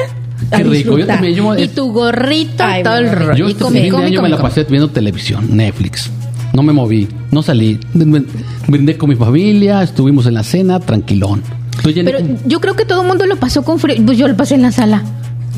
Qué 0.56 0.64
rico, 0.64 0.98
yo 1.00 1.08
también, 1.08 1.36
yo- 1.36 1.58
Y 1.58 1.70
tu 1.70 1.92
gorrito, 1.94 2.64
Ay, 2.66 2.84
todo 2.84 2.98
el 2.98 3.10
rollo. 3.12 3.34
Yo 3.36 3.48
Y 3.48 3.52
este 3.52 3.64
come, 3.64 3.76
fin 3.80 3.84
de 3.86 3.92
come, 3.92 4.06
año 4.08 4.16
come, 4.18 4.24
me 4.28 4.30
la 4.32 4.38
come. 4.38 4.50
pasé 4.50 4.64
viendo 4.66 4.90
televisión, 4.90 5.56
Netflix. 5.56 6.12
No 6.54 6.62
me 6.64 6.72
moví, 6.72 7.08
no 7.32 7.42
salí. 7.42 7.80
Brindé 8.68 8.98
con 8.98 9.10
mi 9.10 9.16
familia, 9.16 9.82
estuvimos 9.84 10.26
en 10.28 10.36
la 10.36 10.44
cena, 10.44 10.80
tranquilón. 10.80 11.42
Pero 11.84 12.20
yo 12.46 12.62
creo 12.62 12.76
que 12.76 12.86
todo 12.86 13.02
el 13.02 13.08
mundo 13.08 13.26
lo 13.26 13.36
pasó 13.38 13.64
con 13.64 13.80
frío. 13.80 13.98
Pues 14.06 14.18
yo 14.18 14.28
lo 14.28 14.38
pasé 14.38 14.56
en 14.56 14.62
la 14.62 14.72
sala. 14.72 15.02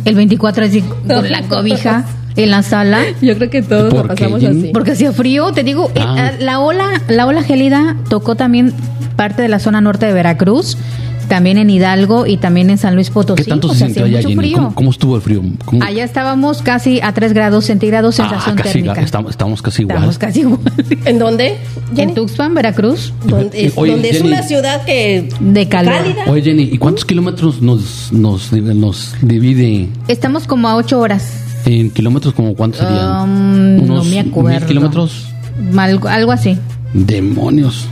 El 0.06 0.16
24 0.16 0.66
así, 0.66 0.82
con 0.82 1.30
la 1.30 1.42
cobija 1.50 2.06
en 2.38 2.50
la 2.52 2.64
sala. 2.64 3.02
Yo 3.22 3.36
creo 3.38 3.50
que 3.50 3.62
todos 3.62 3.94
¿Por 3.94 4.08
lo 4.08 4.16
qué, 4.16 4.24
pasamos 4.24 4.42
Jenny? 4.42 4.60
así. 4.64 4.70
Porque 4.74 4.92
hacía 4.92 5.12
frío, 5.12 5.52
te 5.52 5.64
digo, 5.64 5.92
eh, 5.96 6.00
Ah. 6.02 6.16
ah, 6.18 6.32
la 6.40 6.60
ola, 6.60 7.02
la 7.10 7.26
ola 7.28 7.44
gélida 7.44 7.98
tocó 8.10 8.36
también 8.36 8.74
parte 9.16 9.42
de 9.42 9.50
la 9.50 9.60
zona 9.60 9.82
norte 9.82 10.06
de 10.06 10.14
Veracruz, 10.14 10.78
también 11.28 11.58
en 11.58 11.70
Hidalgo 11.70 12.26
y 12.26 12.38
también 12.38 12.70
en 12.70 12.78
San 12.78 12.96
Luis 12.96 13.10
Potosí. 13.10 13.44
¿qué 13.44 13.50
tanto 13.50 13.70
se 13.74 13.86
sintió 13.86 14.06
allá, 14.06 14.18
mucho 14.18 14.30
Jenny? 14.30 14.40
frío. 14.42 14.58
¿Cómo, 14.58 14.76
cómo 14.76 14.92
estuvo 14.92 15.16
el 15.16 15.22
frío? 15.22 15.42
¿Cómo- 15.66 15.84
Allá 15.84 16.04
estábamos 16.04 16.62
casi 16.62 17.02
a 17.02 17.14
3 17.14 17.34
grados 17.34 17.66
centígrados, 17.66 18.16
sensación 18.16 18.56
ah, 18.58 18.62
casi, 18.62 18.74
térmica. 18.82 19.02
Estamos, 19.02 19.32
estamos 19.32 19.62
casi 19.62 19.82
igual. 19.84 19.98
Estamos 19.98 20.18
casi 20.18 20.40
igual. 20.42 20.60
¿En 21.06 21.20
dónde? 21.20 21.58
En 21.98 22.14
Tuxpan, 22.14 22.54
Veracruz, 22.54 23.14
Donde, 23.26 23.66
es, 23.68 23.74
Oye, 23.76 23.92
donde 23.94 24.10
es 24.10 24.18
Jenny. 24.18 24.30
una 24.30 24.44
ciudad 24.44 24.84
que 24.86 25.30
de 25.40 25.68
calor. 25.68 25.94
cálida. 25.94 26.24
Oye, 26.28 26.42
Jenny, 26.42 26.64
¿y 26.64 26.78
cuántos 26.78 27.06
kilómetros 27.06 27.62
nos, 27.62 28.12
nos, 28.12 28.52
nos 28.54 29.16
divide 29.22 29.90
Estamos 30.08 30.48
como 30.48 30.68
a 30.68 30.76
8 30.76 31.00
horas. 31.00 31.42
en 31.66 31.90
kilómetros? 31.92 32.34
como 32.34 32.56
¿Cuántos 32.56 32.82
serían? 32.82 33.22
Um, 33.30 33.88
no 33.88 34.04
me 34.04 34.10
¿Mil 34.24 34.30
acuerdo. 34.30 34.68
kilómetros? 34.68 35.28
Algo, 35.78 36.08
algo 36.08 36.32
así. 36.32 36.58
Demonios. 36.94 37.88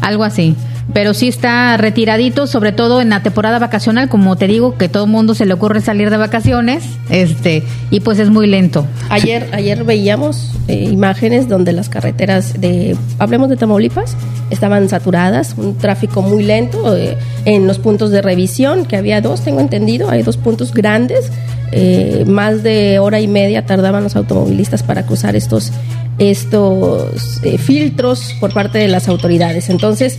Algo 0.00 0.24
así. 0.24 0.54
Pero 0.92 1.12
sí 1.12 1.28
está 1.28 1.76
retiradito, 1.76 2.46
sobre 2.46 2.72
todo 2.72 3.00
en 3.00 3.10
la 3.10 3.22
temporada 3.22 3.58
vacacional, 3.58 4.08
como 4.08 4.36
te 4.36 4.46
digo, 4.46 4.76
que 4.78 4.88
todo 4.88 5.04
el 5.04 5.10
mundo 5.10 5.34
se 5.34 5.44
le 5.44 5.52
ocurre 5.52 5.80
salir 5.80 6.10
de 6.10 6.16
vacaciones, 6.16 6.84
este, 7.10 7.62
y 7.90 8.00
pues 8.00 8.18
es 8.18 8.30
muy 8.30 8.46
lento. 8.46 8.86
Ayer, 9.10 9.48
ayer 9.52 9.84
veíamos 9.84 10.52
eh, 10.66 10.84
imágenes 10.84 11.48
donde 11.48 11.72
las 11.72 11.88
carreteras 11.88 12.60
de, 12.60 12.96
hablemos 13.18 13.50
de 13.50 13.56
Tamaulipas, 13.56 14.16
estaban 14.50 14.88
saturadas, 14.88 15.54
un 15.58 15.76
tráfico 15.76 16.22
muy 16.22 16.42
lento 16.42 16.96
eh, 16.96 17.18
en 17.44 17.66
los 17.66 17.78
puntos 17.78 18.10
de 18.10 18.22
revisión, 18.22 18.86
que 18.86 18.96
había 18.96 19.20
dos, 19.20 19.42
tengo 19.42 19.60
entendido, 19.60 20.08
hay 20.08 20.22
dos 20.22 20.38
puntos 20.38 20.72
grandes 20.72 21.30
eh, 21.70 22.24
más 22.26 22.62
de 22.62 22.98
hora 22.98 23.20
y 23.20 23.28
media 23.28 23.66
tardaban 23.66 24.02
los 24.02 24.16
automovilistas 24.16 24.82
para 24.82 25.04
cruzar 25.04 25.36
estos, 25.36 25.70
estos 26.18 27.42
eh, 27.44 27.58
filtros 27.58 28.34
por 28.40 28.54
parte 28.54 28.78
de 28.78 28.88
las 28.88 29.08
autoridades. 29.08 29.68
Entonces, 29.68 30.18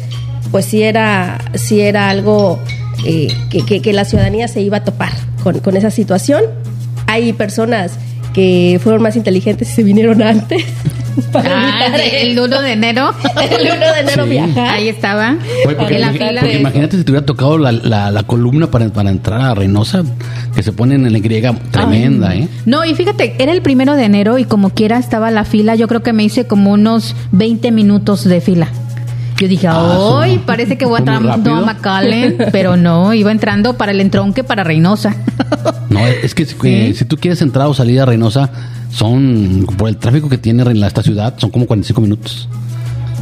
pues 0.51 0.65
sí 0.65 0.83
era, 0.83 1.39
sí 1.53 1.81
era 1.81 2.09
algo 2.09 2.59
eh, 3.05 3.27
que, 3.49 3.81
que, 3.81 3.93
la 3.93 4.05
ciudadanía 4.05 4.47
se 4.47 4.61
iba 4.61 4.77
a 4.77 4.83
topar 4.83 5.11
con, 5.43 5.59
con 5.59 5.77
esa 5.77 5.91
situación. 5.91 6.43
Hay 7.07 7.33
personas 7.33 7.97
que 8.33 8.79
fueron 8.83 9.01
más 9.01 9.15
inteligentes 9.15 9.69
y 9.69 9.73
se 9.73 9.83
vinieron 9.83 10.21
antes. 10.23 10.63
Ah, 11.33 11.97
el 12.13 12.39
1 12.39 12.61
de 12.61 12.71
enero. 12.71 13.11
el 13.51 13.67
1 13.67 13.93
de 13.93 13.99
enero 13.99 14.25
viajar. 14.25 14.69
Ahí 14.69 14.87
estaba. 14.87 15.37
porque, 15.63 15.99
la 15.99 16.11
fila 16.11 16.41
porque 16.41 16.59
imagínate 16.59 16.97
si 16.97 17.03
te 17.03 17.11
hubiera 17.11 17.25
tocado 17.25 17.57
la, 17.57 17.71
la, 17.71 18.23
columna 18.23 18.71
para, 18.71 18.89
para, 18.89 19.09
entrar 19.09 19.41
a 19.41 19.55
Reynosa, 19.55 20.03
que 20.55 20.63
se 20.63 20.71
ponen 20.71 21.05
en 21.05 21.13
la 21.13 21.19
griega 21.19 21.53
tremenda, 21.71 22.35
¿eh? 22.35 22.47
No, 22.65 22.85
y 22.85 22.93
fíjate, 22.95 23.35
era 23.39 23.51
el 23.51 23.61
primero 23.61 23.95
de 23.95 24.05
enero 24.05 24.37
y 24.37 24.45
como 24.45 24.69
quiera 24.71 24.97
estaba 24.97 25.31
la 25.31 25.45
fila. 25.45 25.75
Yo 25.75 25.87
creo 25.87 26.03
que 26.03 26.13
me 26.13 26.23
hice 26.23 26.47
como 26.47 26.71
unos 26.71 27.15
20 27.31 27.71
minutos 27.71 28.23
de 28.23 28.41
fila. 28.41 28.69
Yo 29.39 29.47
dije, 29.47 29.69
hoy 29.69 30.35
ah, 30.37 30.43
parece 30.45 30.77
que 30.77 30.83
voy 30.85 30.97
a 30.97 30.99
entrar 30.99 31.23
a 31.23 31.61
McAllen, 31.61 32.37
pero 32.51 32.75
no, 32.75 33.13
iba 33.13 33.31
entrando 33.31 33.77
para 33.77 33.93
el 33.93 34.01
entronque 34.01 34.43
para 34.43 34.63
Reynosa. 34.63 35.15
No, 35.89 36.05
es 36.05 36.35
que 36.35 36.45
si, 36.45 37.05
tú 37.05 37.17
quieres 37.17 37.41
entrar 37.41 37.65
o 37.65 37.73
salir 37.73 37.99
a 37.99 38.05
Reynosa, 38.05 38.51
son, 38.91 39.65
por 39.75 39.89
el 39.89 39.97
tráfico 39.97 40.29
que 40.29 40.37
tiene 40.37 40.63
esta 40.85 41.01
ciudad, 41.01 41.33
son 41.37 41.49
como 41.49 41.65
45 41.65 41.99
minutos. 41.99 42.47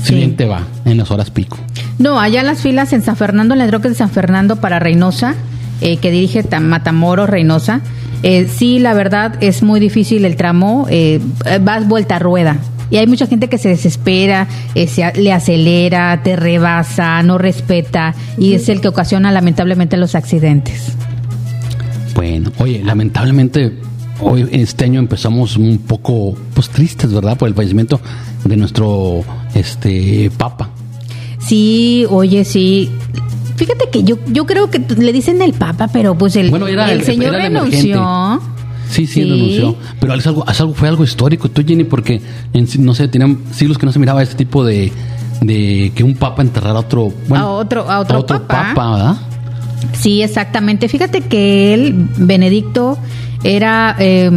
Si 0.03 0.13
bien 0.13 0.35
te 0.35 0.45
va, 0.45 0.63
en 0.83 0.97
las 0.97 1.09
horas 1.09 1.31
pico. 1.31 1.57
No, 1.97 2.19
allá 2.19 2.43
las 2.43 2.59
filas 2.59 2.91
en 2.91 3.03
San 3.03 3.15
Fernando, 3.15 3.53
en 3.53 3.61
el 3.61 3.65
entronque 3.67 3.87
de 3.87 3.95
San 3.95 4.09
Fernando 4.09 4.57
para 4.57 4.79
Reynosa, 4.79 5.35
eh, 5.79 5.95
que 5.97 6.11
dirige 6.11 6.43
Matamoros, 6.59 7.29
Reynosa, 7.29 7.79
eh, 8.21 8.49
sí, 8.53 8.79
la 8.79 8.93
verdad 8.93 9.35
es 9.39 9.63
muy 9.63 9.79
difícil 9.79 10.25
el 10.25 10.35
tramo, 10.35 10.87
eh, 10.89 11.21
vas 11.61 11.87
vuelta 11.87 12.17
a 12.17 12.19
rueda 12.19 12.57
y 12.89 12.97
hay 12.97 13.07
mucha 13.07 13.27
gente 13.27 13.47
que 13.49 13.57
se 13.57 13.69
desespera, 13.69 14.47
eh, 14.75 14.87
se, 14.87 15.11
le 15.13 15.33
acelera, 15.33 16.21
te 16.23 16.35
rebasa, 16.35 17.21
no 17.23 17.37
respeta 17.37 18.15
y 18.37 18.53
es 18.53 18.69
el 18.69 18.81
que 18.81 18.87
ocasiona 18.87 19.31
lamentablemente 19.31 19.97
los 19.97 20.15
accidentes. 20.15 20.93
Bueno, 22.15 22.51
oye, 22.59 22.81
lamentablemente 22.83 23.73
hoy 24.19 24.47
este 24.51 24.85
año 24.85 24.99
empezamos 24.99 25.57
un 25.57 25.77
poco 25.79 26.35
pues 26.53 26.69
tristes, 26.69 27.13
¿verdad? 27.13 27.37
Por 27.37 27.47
el 27.47 27.53
fallecimiento 27.53 27.99
de 28.43 28.57
nuestro 28.57 29.23
este 29.53 30.31
papa. 30.37 30.69
Sí, 31.39 32.05
oye, 32.09 32.43
sí. 32.43 32.89
Fíjate 33.55 33.89
que 33.89 34.03
yo 34.03 34.17
yo 34.27 34.45
creo 34.45 34.69
que 34.69 34.79
le 34.79 35.13
dicen 35.13 35.41
el 35.41 35.53
papa, 35.53 35.87
pero 35.87 36.17
pues 36.17 36.35
el, 36.35 36.53
el, 36.53 37.03
señor 37.03 37.33
renunció. 37.33 38.41
Sí, 38.89 39.07
sí, 39.07 39.23
renunció. 39.23 39.75
Pero 39.99 40.13
es 40.13 40.27
algo, 40.27 40.45
es 40.49 40.59
algo, 40.59 40.73
fue 40.73 40.87
algo 40.87 41.03
histórico, 41.03 41.49
tú, 41.49 41.63
Jenny, 41.65 41.83
porque 41.83 42.21
no 42.79 42.93
sé, 42.93 43.07
tenían 43.07 43.39
siglos 43.51 43.77
que 43.77 43.85
no 43.85 43.91
se 43.91 43.99
miraba 43.99 44.23
este 44.23 44.35
tipo 44.35 44.63
de, 44.63 44.91
de 45.41 45.91
que 45.95 46.03
un 46.03 46.15
papa 46.15 46.41
enterrara 46.41 46.77
a 46.77 46.81
otro, 46.81 47.11
bueno, 47.27 47.45
a 47.45 47.49
otro, 47.51 47.89
a 47.89 47.99
otro, 47.99 48.25
papa. 48.25 48.95
¿verdad? 48.95 49.15
Sí, 49.93 50.21
exactamente. 50.21 50.87
Fíjate 50.87 51.21
que 51.21 51.73
él, 51.73 52.09
Benedicto, 52.17 52.97
era, 53.43 53.95
eh, 53.99 54.29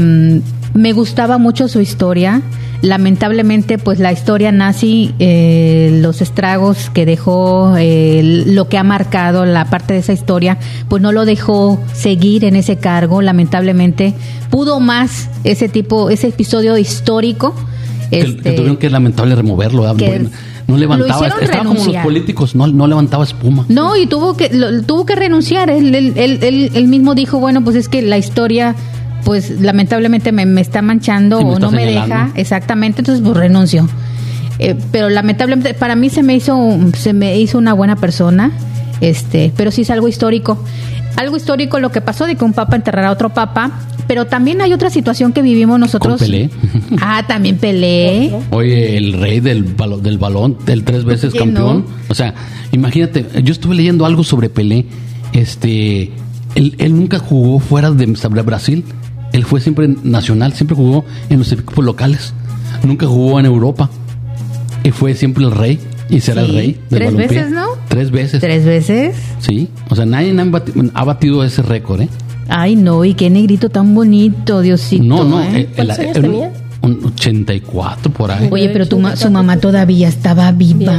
me 0.75 0.93
gustaba 0.93 1.39
mucho 1.39 1.69
su 1.69 1.81
historia 1.81 2.43
lamentablemente 2.83 3.79
pues 3.79 3.99
la 3.99 4.13
historia 4.13 4.53
nazi, 4.53 5.15
eh, 5.19 5.99
los 6.01 6.23
estragos 6.23 6.91
que 6.91 7.05
dejó, 7.05 7.77
eh, 7.79 8.45
lo 8.47 8.69
que 8.69 8.79
ha 8.79 8.83
marcado 8.83 9.45
la 9.45 9.67
parte 9.67 9.95
de 9.95 10.01
esa 10.01 10.13
historia, 10.13 10.59
pues 10.89 11.03
no 11.03 11.13
lo 11.13 11.25
dejó 11.25 11.79
seguir 11.93 12.45
en 12.45 12.57
ese 12.57 12.77
cargo, 12.77 13.23
lamentablemente 13.23 14.15
pudo 14.51 14.81
más 14.81 15.29
ese 15.45 15.69
tipo, 15.69 16.11
ese 16.11 16.29
episodio 16.29 16.77
histórico. 16.79 17.55
Que, 18.11 18.21
este, 18.21 18.53
tuvieron 18.53 18.77
que 18.77 18.91
lamentable 18.91 19.37
removerlo. 19.37 19.85
no 20.67 20.77
levantaba, 20.77 21.29
estaba 21.29 21.65
como 21.65 21.85
los 21.85 21.97
políticos, 21.97 22.55
no, 22.55 22.67
no 22.67 22.87
levantaba 22.87 23.25
espuma. 23.25 23.67
No, 23.69 23.97
y 23.97 24.07
tuvo 24.07 24.37
que, 24.37 24.49
tuvo 24.87 25.07
que 25.07 25.15
renunciar. 25.15 25.71
Él, 25.71 25.95
él, 25.95 26.15
él, 26.17 26.71
él, 26.75 26.89
mismo 26.89 27.15
dijo, 27.15 27.39
bueno, 27.39 27.63
pues 27.63 27.77
es 27.77 27.89
que 27.89 28.03
la 28.03 28.19
historia 28.19 28.75
pues 29.25 29.61
lamentablemente 29.61 30.33
me, 30.33 30.61
está 30.61 30.83
manchando 30.83 31.39
o 31.39 31.59
no 31.59 31.71
me 31.71 31.87
deja, 31.87 32.31
exactamente, 32.35 33.01
entonces 33.01 33.23
pues 33.25 33.37
renuncio. 33.37 33.89
Eh, 34.59 34.77
pero 34.93 35.09
lamentablemente 35.09 35.73
para 35.73 35.97
mí 35.97 36.11
se 36.11 36.23
me 36.23 36.35
hizo 36.35 36.79
se 36.95 37.15
me 37.15 37.39
hizo 37.39 37.57
una 37.57 37.73
buena 37.73 37.97
persona, 37.97 38.53
este, 39.01 39.53
pero 39.57 39.71
sí 39.71 39.83
es 39.83 39.91
algo 39.91 40.09
histórico. 40.09 40.63
Algo 41.17 41.37
histórico 41.37 41.81
lo 41.81 41.91
que 41.91 42.01
pasó 42.01 42.27
de 42.27 42.37
que 42.37 42.45
un 42.45 42.53
papa 42.53 42.77
enterrara 42.77 43.09
a 43.09 43.13
otro 43.13 43.31
papa, 43.31 43.73
pero 44.07 44.27
también 44.27 44.61
hay 44.61 44.73
otra 44.73 44.91
situación 44.91 45.33
que 45.33 45.43
vivimos 45.43 45.79
nosotros. 45.79 46.21
Pelé. 46.21 46.51
Ah, 47.01 47.25
también 47.27 47.57
Pelé. 47.57 48.33
Oye, 48.51 48.97
el 48.97 49.13
rey 49.15 49.41
del, 49.41 49.63
balón, 49.63 50.03
del 50.03 50.19
balón, 50.19 50.59
del 50.67 50.83
tres 50.85 51.05
veces 51.05 51.33
campeón. 51.33 51.87
O 52.09 52.15
sea, 52.15 52.35
imagínate, 52.73 53.25
yo 53.43 53.53
estuve 53.53 53.77
leyendo 53.77 54.05
algo 54.05 54.25
sobre 54.25 54.49
Pelé. 54.51 54.87
Este, 55.33 56.11
él, 56.57 56.75
él 56.79 56.97
nunca 56.97 57.19
jugó 57.19 57.61
fuera 57.61 57.93
de 57.93 58.07
Brasil 58.43 58.85
él 59.33 59.45
fue 59.45 59.61
siempre 59.61 59.89
nacional, 60.03 60.53
siempre 60.53 60.77
jugó 60.77 61.05
en 61.29 61.39
los 61.39 61.53
equipos 61.53 61.85
locales. 61.85 62.33
Nunca 62.83 63.07
jugó 63.07 63.39
en 63.39 63.47
Europa. 63.47 63.91
Y 64.83 64.91
fue 64.91 65.15
siempre 65.15 65.45
el 65.45 65.51
rey. 65.51 65.79
Y 66.09 66.21
será 66.21 66.43
el 66.43 66.55
rey 66.55 66.81
del 66.91 66.99
Tres 67.01 67.17
veces, 67.17 67.51
¿no? 67.51 67.67
Tres 67.89 68.11
veces. 68.11 68.41
Tres 68.41 68.65
veces. 68.65 69.17
Sí. 69.39 69.69
O 69.89 69.95
sea, 69.95 70.07
nadie 70.07 70.35
ha 70.95 71.05
batido, 71.05 71.45
ese 71.45 71.63
récord, 71.63 72.03
¿eh? 72.03 72.09
Ay, 72.49 72.75
no. 72.75 73.05
Y 73.05 73.15
qué 73.15 73.31
negrito 73.31 73.69
tan 73.69 73.95
bonito, 73.95 74.61
Diosito. 74.61 75.05
No, 75.05 75.23
no. 75.23 75.41
¿eh? 75.41 75.61
Eh, 75.61 75.69
¿Cuántos 75.77 75.99
años 76.01 76.13
tenía? 76.15 76.53
Un 76.83 77.05
84 77.05 78.13
por 78.13 78.33
ahí. 78.33 78.49
Oye, 78.51 78.71
pero 78.71 78.89
tu 78.89 79.01
su 79.15 79.31
mamá 79.31 79.59
todavía 79.59 80.09
estaba 80.09 80.51
viva. 80.51 80.97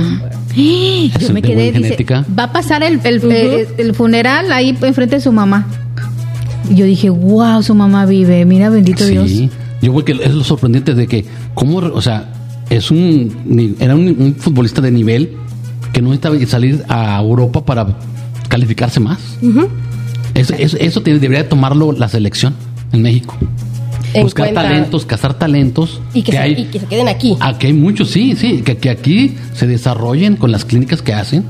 Yo 0.56 1.34
me 1.34 1.42
quedé, 1.42 1.72
dice, 1.72 2.06
va 2.38 2.44
a 2.44 2.54
pasar 2.54 2.84
el, 2.84 3.00
el, 3.04 3.68
el, 3.78 3.96
funeral 3.96 4.52
ahí 4.52 4.78
enfrente 4.82 5.16
de 5.16 5.22
su 5.22 5.32
mamá. 5.32 5.68
Y 6.70 6.76
yo 6.76 6.86
dije, 6.86 7.10
wow, 7.10 7.64
su 7.64 7.76
mamá 7.76 8.06
vive, 8.06 8.46
mira, 8.46 8.70
bendito 8.70 9.04
sí. 9.04 9.12
Dios. 9.12 9.52
Yo 9.82 9.94
creo 9.94 10.06
que 10.06 10.24
es 10.24 10.34
lo 10.34 10.44
sorprendente 10.44 10.94
de 10.94 11.08
que, 11.08 11.26
¿cómo, 11.56 11.78
o 11.78 12.02
sea, 12.02 12.32
es 12.70 12.90
un, 12.90 13.76
era 13.80 13.96
un, 13.96 14.36
futbolista 14.40 14.80
de 14.82 14.92
nivel 14.92 15.32
que 15.92 16.02
no 16.02 16.10
necesitaba 16.10 16.40
salir 16.46 16.84
a 16.88 17.20
Europa 17.20 17.66
para 17.66 17.98
calificarse 18.48 19.00
más. 19.00 19.20
Eso, 20.34 20.54
eso, 20.56 21.00
debería 21.02 21.50
tomarlo 21.50 21.92
la 21.92 22.08
selección 22.08 22.54
en 22.94 23.02
México. 23.02 23.36
Buscar 24.22 24.54
talentos, 24.54 25.06
cazar 25.06 25.34
talentos. 25.34 26.02
Y 26.14 26.22
que, 26.22 26.32
se, 26.32 26.68
que 26.70 26.80
se 26.80 26.86
queden 26.86 27.08
aquí. 27.08 27.36
Aquí 27.40 27.68
hay 27.68 27.74
muchos, 27.74 28.10
sí, 28.10 28.36
sí, 28.38 28.62
que, 28.62 28.78
que 28.78 28.90
aquí 28.90 29.36
se 29.54 29.68
desarrollen 29.68 30.38
con 30.38 30.52
las 30.52 30.64
clínicas 30.64 31.02
que 31.02 31.14
hacen 31.14 31.44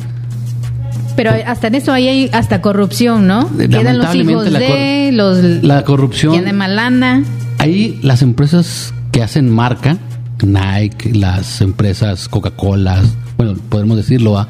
pero 1.16 1.32
hasta 1.46 1.68
en 1.68 1.76
eso 1.76 1.92
ahí 1.92 2.08
hay 2.08 2.30
hasta 2.34 2.62
corrupción, 2.62 3.28
¿no? 3.28 3.50
Quedan 3.58 3.98
los 3.98 4.14
hijos 4.16 4.52
de, 4.52 5.12
los... 5.14 5.38
La 5.64 5.84
corrupción... 5.84 6.34
Tiene 6.34 6.54
malana. 6.54 7.24
Ahí 7.58 8.00
las 8.02 8.22
empresas 8.22 8.94
que 9.12 9.22
hacen 9.22 9.50
marca, 9.50 9.98
Nike, 10.44 11.14
las 11.14 11.62
empresas 11.62 12.28
Coca-Cola, 12.28 13.02
bueno, 13.38 13.56
podemos 13.70 13.98
decirlo, 13.98 14.38
¿ah? 14.38 14.48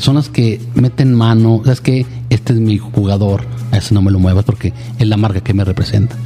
son 0.00 0.16
las 0.16 0.28
que 0.28 0.60
meten 0.74 1.14
mano, 1.14 1.62
es 1.66 1.80
que 1.80 2.06
este 2.30 2.52
es 2.52 2.60
mi 2.60 2.78
jugador, 2.78 3.44
a 3.72 3.78
ese 3.78 3.94
no 3.94 4.02
me 4.02 4.10
lo 4.10 4.18
muevas 4.18 4.44
porque 4.44 4.72
es 4.98 5.06
la 5.06 5.16
marca 5.16 5.40
que 5.40 5.54
me 5.54 5.64
representa. 5.64 6.16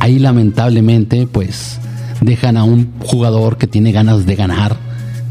Ahí 0.00 0.18
lamentablemente 0.18 1.26
pues 1.26 1.78
dejan 2.20 2.56
a 2.56 2.64
un 2.64 2.92
jugador 3.00 3.56
que 3.56 3.66
tiene 3.66 3.92
ganas 3.92 4.26
de 4.26 4.36
ganar, 4.36 4.76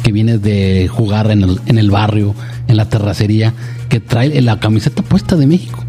que 0.03 0.12
viene 0.12 0.38
de 0.38 0.88
jugar 0.88 1.31
en 1.31 1.41
el, 1.41 1.60
en 1.65 1.77
el 1.79 1.89
barrio, 1.89 2.36
en 2.67 2.77
la 2.77 2.89
terracería 2.89 3.53
que 3.89 4.00
trae 4.00 4.41
la 4.41 4.60
camiseta 4.60 5.01
puesta 5.01 5.36
de 5.36 5.48
México. 5.48 5.83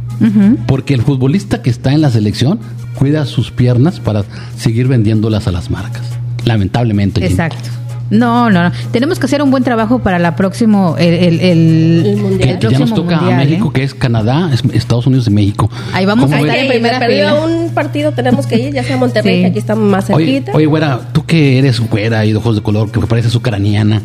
Porque 0.66 0.94
el 0.94 1.02
futbolista 1.02 1.60
que 1.60 1.68
está 1.68 1.92
en 1.92 2.00
la 2.00 2.08
selección 2.08 2.60
cuida 2.94 3.26
sus 3.26 3.50
piernas 3.50 4.00
para 4.00 4.24
seguir 4.56 4.88
vendiéndolas 4.88 5.48
a 5.48 5.52
las 5.52 5.70
marcas. 5.70 6.02
Lamentablemente. 6.44 7.24
Exacto. 7.26 7.68
No, 8.10 8.50
no, 8.50 8.62
no. 8.64 8.72
Tenemos 8.92 9.18
que 9.18 9.26
hacer 9.26 9.42
un 9.42 9.50
buen 9.50 9.64
trabajo 9.64 10.00
para 10.00 10.18
la 10.18 10.36
próximo 10.36 10.96
el, 10.98 11.40
el, 11.40 12.16
mundial. 12.16 12.58
Que, 12.58 12.68
ya 12.70 12.78
nos 12.78 12.94
toca 12.94 13.18
a 13.18 13.36
México, 13.36 13.68
¿eh? 13.68 13.72
que 13.74 13.82
es 13.82 13.94
Canadá, 13.94 14.50
Estados 14.72 15.06
Unidos 15.06 15.26
y 15.26 15.30
México. 15.30 15.70
Ahí 15.92 16.04
vamos 16.06 16.30
a 16.30 16.40
estar 16.40 16.56
en 16.56 16.68
primera 16.68 17.00
fila. 17.00 17.34
un 17.34 17.70
partido 17.70 18.12
tenemos 18.12 18.46
que 18.46 18.58
ir, 18.58 18.74
ya 18.74 18.84
sea 18.84 18.96
a 18.96 18.98
Monterrey, 18.98 19.42
que 19.42 19.46
aquí 19.46 19.58
estamos 19.58 19.88
más 19.88 20.06
cerquita. 20.06 20.52
Oye, 20.54 20.66
güera, 20.66 21.00
tú 21.12 21.24
que 21.24 21.58
eres 21.58 21.80
güera 21.80 22.24
y 22.24 22.32
de 22.32 22.36
ojos 22.36 22.56
de 22.56 22.62
color, 22.62 22.90
que 22.90 23.00
parece 23.00 23.34
ucraniana. 23.36 24.02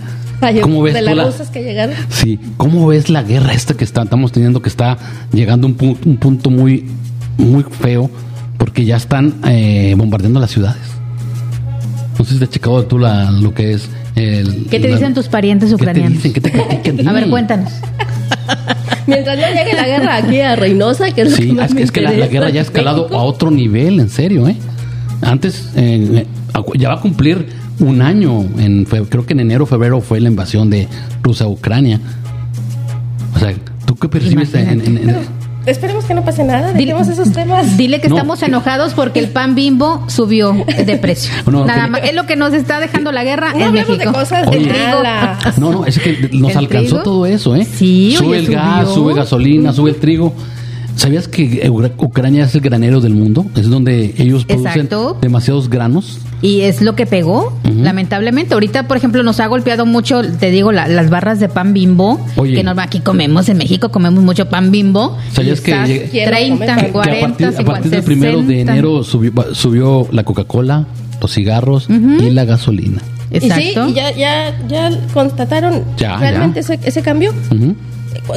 ¿Cómo 0.62 0.82
ves 0.82 0.94
de 0.94 1.02
las 1.02 1.50
que 1.50 1.64
llegaron? 1.64 1.96
Sí, 2.10 2.40
¿cómo 2.58 2.88
ves 2.88 3.10
la 3.10 3.24
guerra 3.24 3.54
esta 3.54 3.74
que 3.74 3.84
está, 3.84 4.04
estamos 4.04 4.32
teniendo, 4.32 4.62
que 4.62 4.70
está 4.70 4.98
llegando 5.34 5.68
a 5.68 5.70
un, 5.70 5.76
punto, 5.76 6.10
un 6.10 6.18
punto 6.18 6.50
muy, 6.50 6.86
muy 7.38 7.64
feo, 7.64 8.10
porque 8.58 8.86
ya 8.86 8.96
están 8.96 9.36
eh, 9.46 9.94
bombardeando 9.98 10.40
las 10.40 10.52
ciudades? 10.52 10.99
No 12.20 12.26
sé 12.26 12.34
si 12.34 12.38
te 12.40 12.44
has 12.46 12.52
checado 12.52 12.84
tú 12.86 13.00
la, 13.00 13.32
lo 13.32 13.54
que 13.54 13.74
es 13.74 13.88
el... 14.16 14.68
¿Qué 14.70 14.80
te 14.80 14.90
dicen 14.90 15.14
tus 15.14 15.28
parientes 15.30 15.72
ucranianos? 15.74 16.22
¿Qué 16.22 16.42
te 16.42 16.50
dicen? 16.52 16.82
¿Qué 16.84 16.92
te 16.94 17.08
A 17.10 17.14
ver, 17.14 17.30
cuéntanos. 17.30 17.72
Mientras 19.08 19.38
no 19.40 19.46
llegue 19.48 19.74
la 19.74 19.88
guerra 19.88 20.16
aquí 20.18 20.42
a 20.42 20.56
Reynosa, 20.56 21.12
que 21.12 21.22
es 21.22 21.32
lo 21.32 21.38
Sí, 21.38 21.48
que 21.48 21.54
más 21.54 21.70
es 21.70 21.76
me 21.76 21.82
es 21.82 21.92
que 21.92 22.02
la, 22.02 22.12
guerra 22.12 22.50
ya 22.50 22.60
ha 22.60 22.64
escalado 22.64 23.04
México. 23.04 23.18
a 23.20 23.24
otro 23.24 23.50
nivel, 23.50 24.00
en 24.02 24.10
serio, 24.10 24.48
¿eh? 24.48 24.56
Antes, 25.22 25.70
eh, 25.76 26.26
ya 26.78 26.90
va 26.90 26.96
a 26.96 27.02
cumplir 27.02 27.48
un 27.80 28.02
año, 28.02 28.42
en, 28.58 28.86
fe- 28.86 29.04
creo 29.10 29.26
que 29.26 29.34
en 29.34 29.40
enero 29.40 29.64
o 29.64 29.68
febrero 29.68 30.02
fue 30.02 30.20
la 30.20 30.28
invasión 30.30 30.70
de 30.70 30.88
Rusia 31.24 31.46
a 31.46 31.50
Ucrania. 31.50 32.00
O 33.36 33.40
sea, 33.40 33.54
¿tú 33.86 33.96
qué 33.96 34.10
percibes 34.10 34.54
en, 34.54 34.70
en- 34.70 34.82
en- 34.98 35.06
Pero 35.06 35.20
esperemos 35.70 36.06
que 36.06 36.14
no 36.14 36.24
pase 36.26 36.44
nada, 36.44 36.74
Dile- 36.74 36.94
dejemos 36.94 37.08
esos 37.08 37.32
temas. 37.32 37.78
Dile 37.78 38.02
que 38.02 38.10
No, 38.10 38.16
estamos 38.18 38.42
enojados 38.44 38.94
porque 38.94 39.20
el 39.20 39.30
pan 39.30 39.56
bimbo 39.56 40.04
subió 40.08 40.54
de 40.86 40.98
precio. 40.98 41.32
No, 41.52 41.66
Nada 41.66 41.86
que- 41.86 41.90
más, 41.92 42.02
es 42.04 42.14
lo 42.14 42.26
que 42.26 42.36
nos 42.36 42.54
está 42.54 42.80
dejando 42.80 43.12
la 43.12 43.24
guerra 43.24 43.54
No 43.54 43.66
en 43.68 43.74
México. 43.74 43.98
de 43.98 44.06
cosas 44.06 44.48
Oye. 44.48 44.58
el 44.58 44.64
trigo. 44.70 45.04
No, 45.58 45.72
no, 45.72 45.86
es 45.86 45.98
que 46.00 46.30
nos 46.34 46.52
¿El 46.52 46.58
alcanzó 46.58 46.88
trigo? 46.98 47.04
todo 47.04 47.26
eso, 47.26 47.56
¿eh? 47.56 47.66
Sí, 47.66 48.16
Sube 48.18 48.28
oye, 48.30 48.40
el 48.40 48.48
gas, 48.54 48.88
subió. 48.90 48.94
sube 48.94 49.14
gasolina, 49.14 49.74
sube 49.74 49.90
el 49.92 49.96
trigo. 49.98 50.34
¿Sabías 51.00 51.30
que 51.30 51.70
Ucrania 51.98 52.44
es 52.44 52.54
el 52.56 52.62
granero 52.62 53.00
del 53.00 53.14
mundo? 53.14 53.46
Es 53.56 53.70
donde 53.70 54.14
ellos 54.18 54.44
producen 54.44 54.72
Exacto. 54.82 55.18
demasiados 55.22 55.70
granos. 55.70 56.20
Y 56.42 56.62
es 56.62 56.82
lo 56.82 56.94
que 56.96 57.06
pegó, 57.06 57.58
lamentablemente. 57.64 58.54
Ahorita, 58.54 58.86
por 58.88 58.98
ejemplo, 58.98 59.24
nos 59.24 59.40
ha 59.40 59.48
golpeado 59.48 59.86
mucho, 59.86 60.22
te 60.40 60.52
digo, 60.52 60.74
la- 60.74 60.90
las 60.90 61.10
barras 61.10 61.40
de 61.40 61.48
pan 61.48 61.74
bimbo, 61.74 62.20
Oye. 62.36 62.54
que 62.56 62.64
normal 62.66 62.86
aquí 62.88 63.00
comemos, 63.00 63.48
en 63.48 63.58
México 63.58 63.90
comemos 63.92 64.22
mucho 64.26 64.50
pan 64.50 64.72
bimbo. 64.72 65.18
¿Sabías 65.32 65.62
que 65.62 65.72
Quizás 65.72 65.88
llega- 65.88 66.10
¿Quién 66.10 66.26
no 66.26 66.32
30, 66.32 66.66
come 66.66 66.68
pan? 66.78 66.86
que 66.86 66.92
40, 66.92 67.18
a 67.26 67.30
partir, 67.30 67.48
a 67.48 67.52
50, 67.52 67.72
partir 67.72 67.92
del 67.92 68.04
primero 68.04 68.42
de 68.42 68.48
60. 68.48 68.72
enero 68.74 69.04
subió, 69.06 69.32
subió 69.54 70.08
la 70.12 70.24
Coca-Cola, 70.26 70.86
los 71.22 71.34
cigarros 71.34 71.88
y 71.90 72.30
la 72.32 72.44
gasolina. 72.44 73.02
Exacto. 73.32 73.88
Y 73.88 73.90
sí, 73.90 73.92
y 73.92 73.94
ya, 73.96 74.12
ya, 74.16 74.58
ya 74.68 74.92
constataron 75.14 75.84
Ya, 75.98 76.18
realmente 76.18 76.62
ya. 76.62 76.74
Ese, 76.74 76.80
ese 76.88 77.02
cambio. 77.02 77.32
¿Cu- 77.50 77.76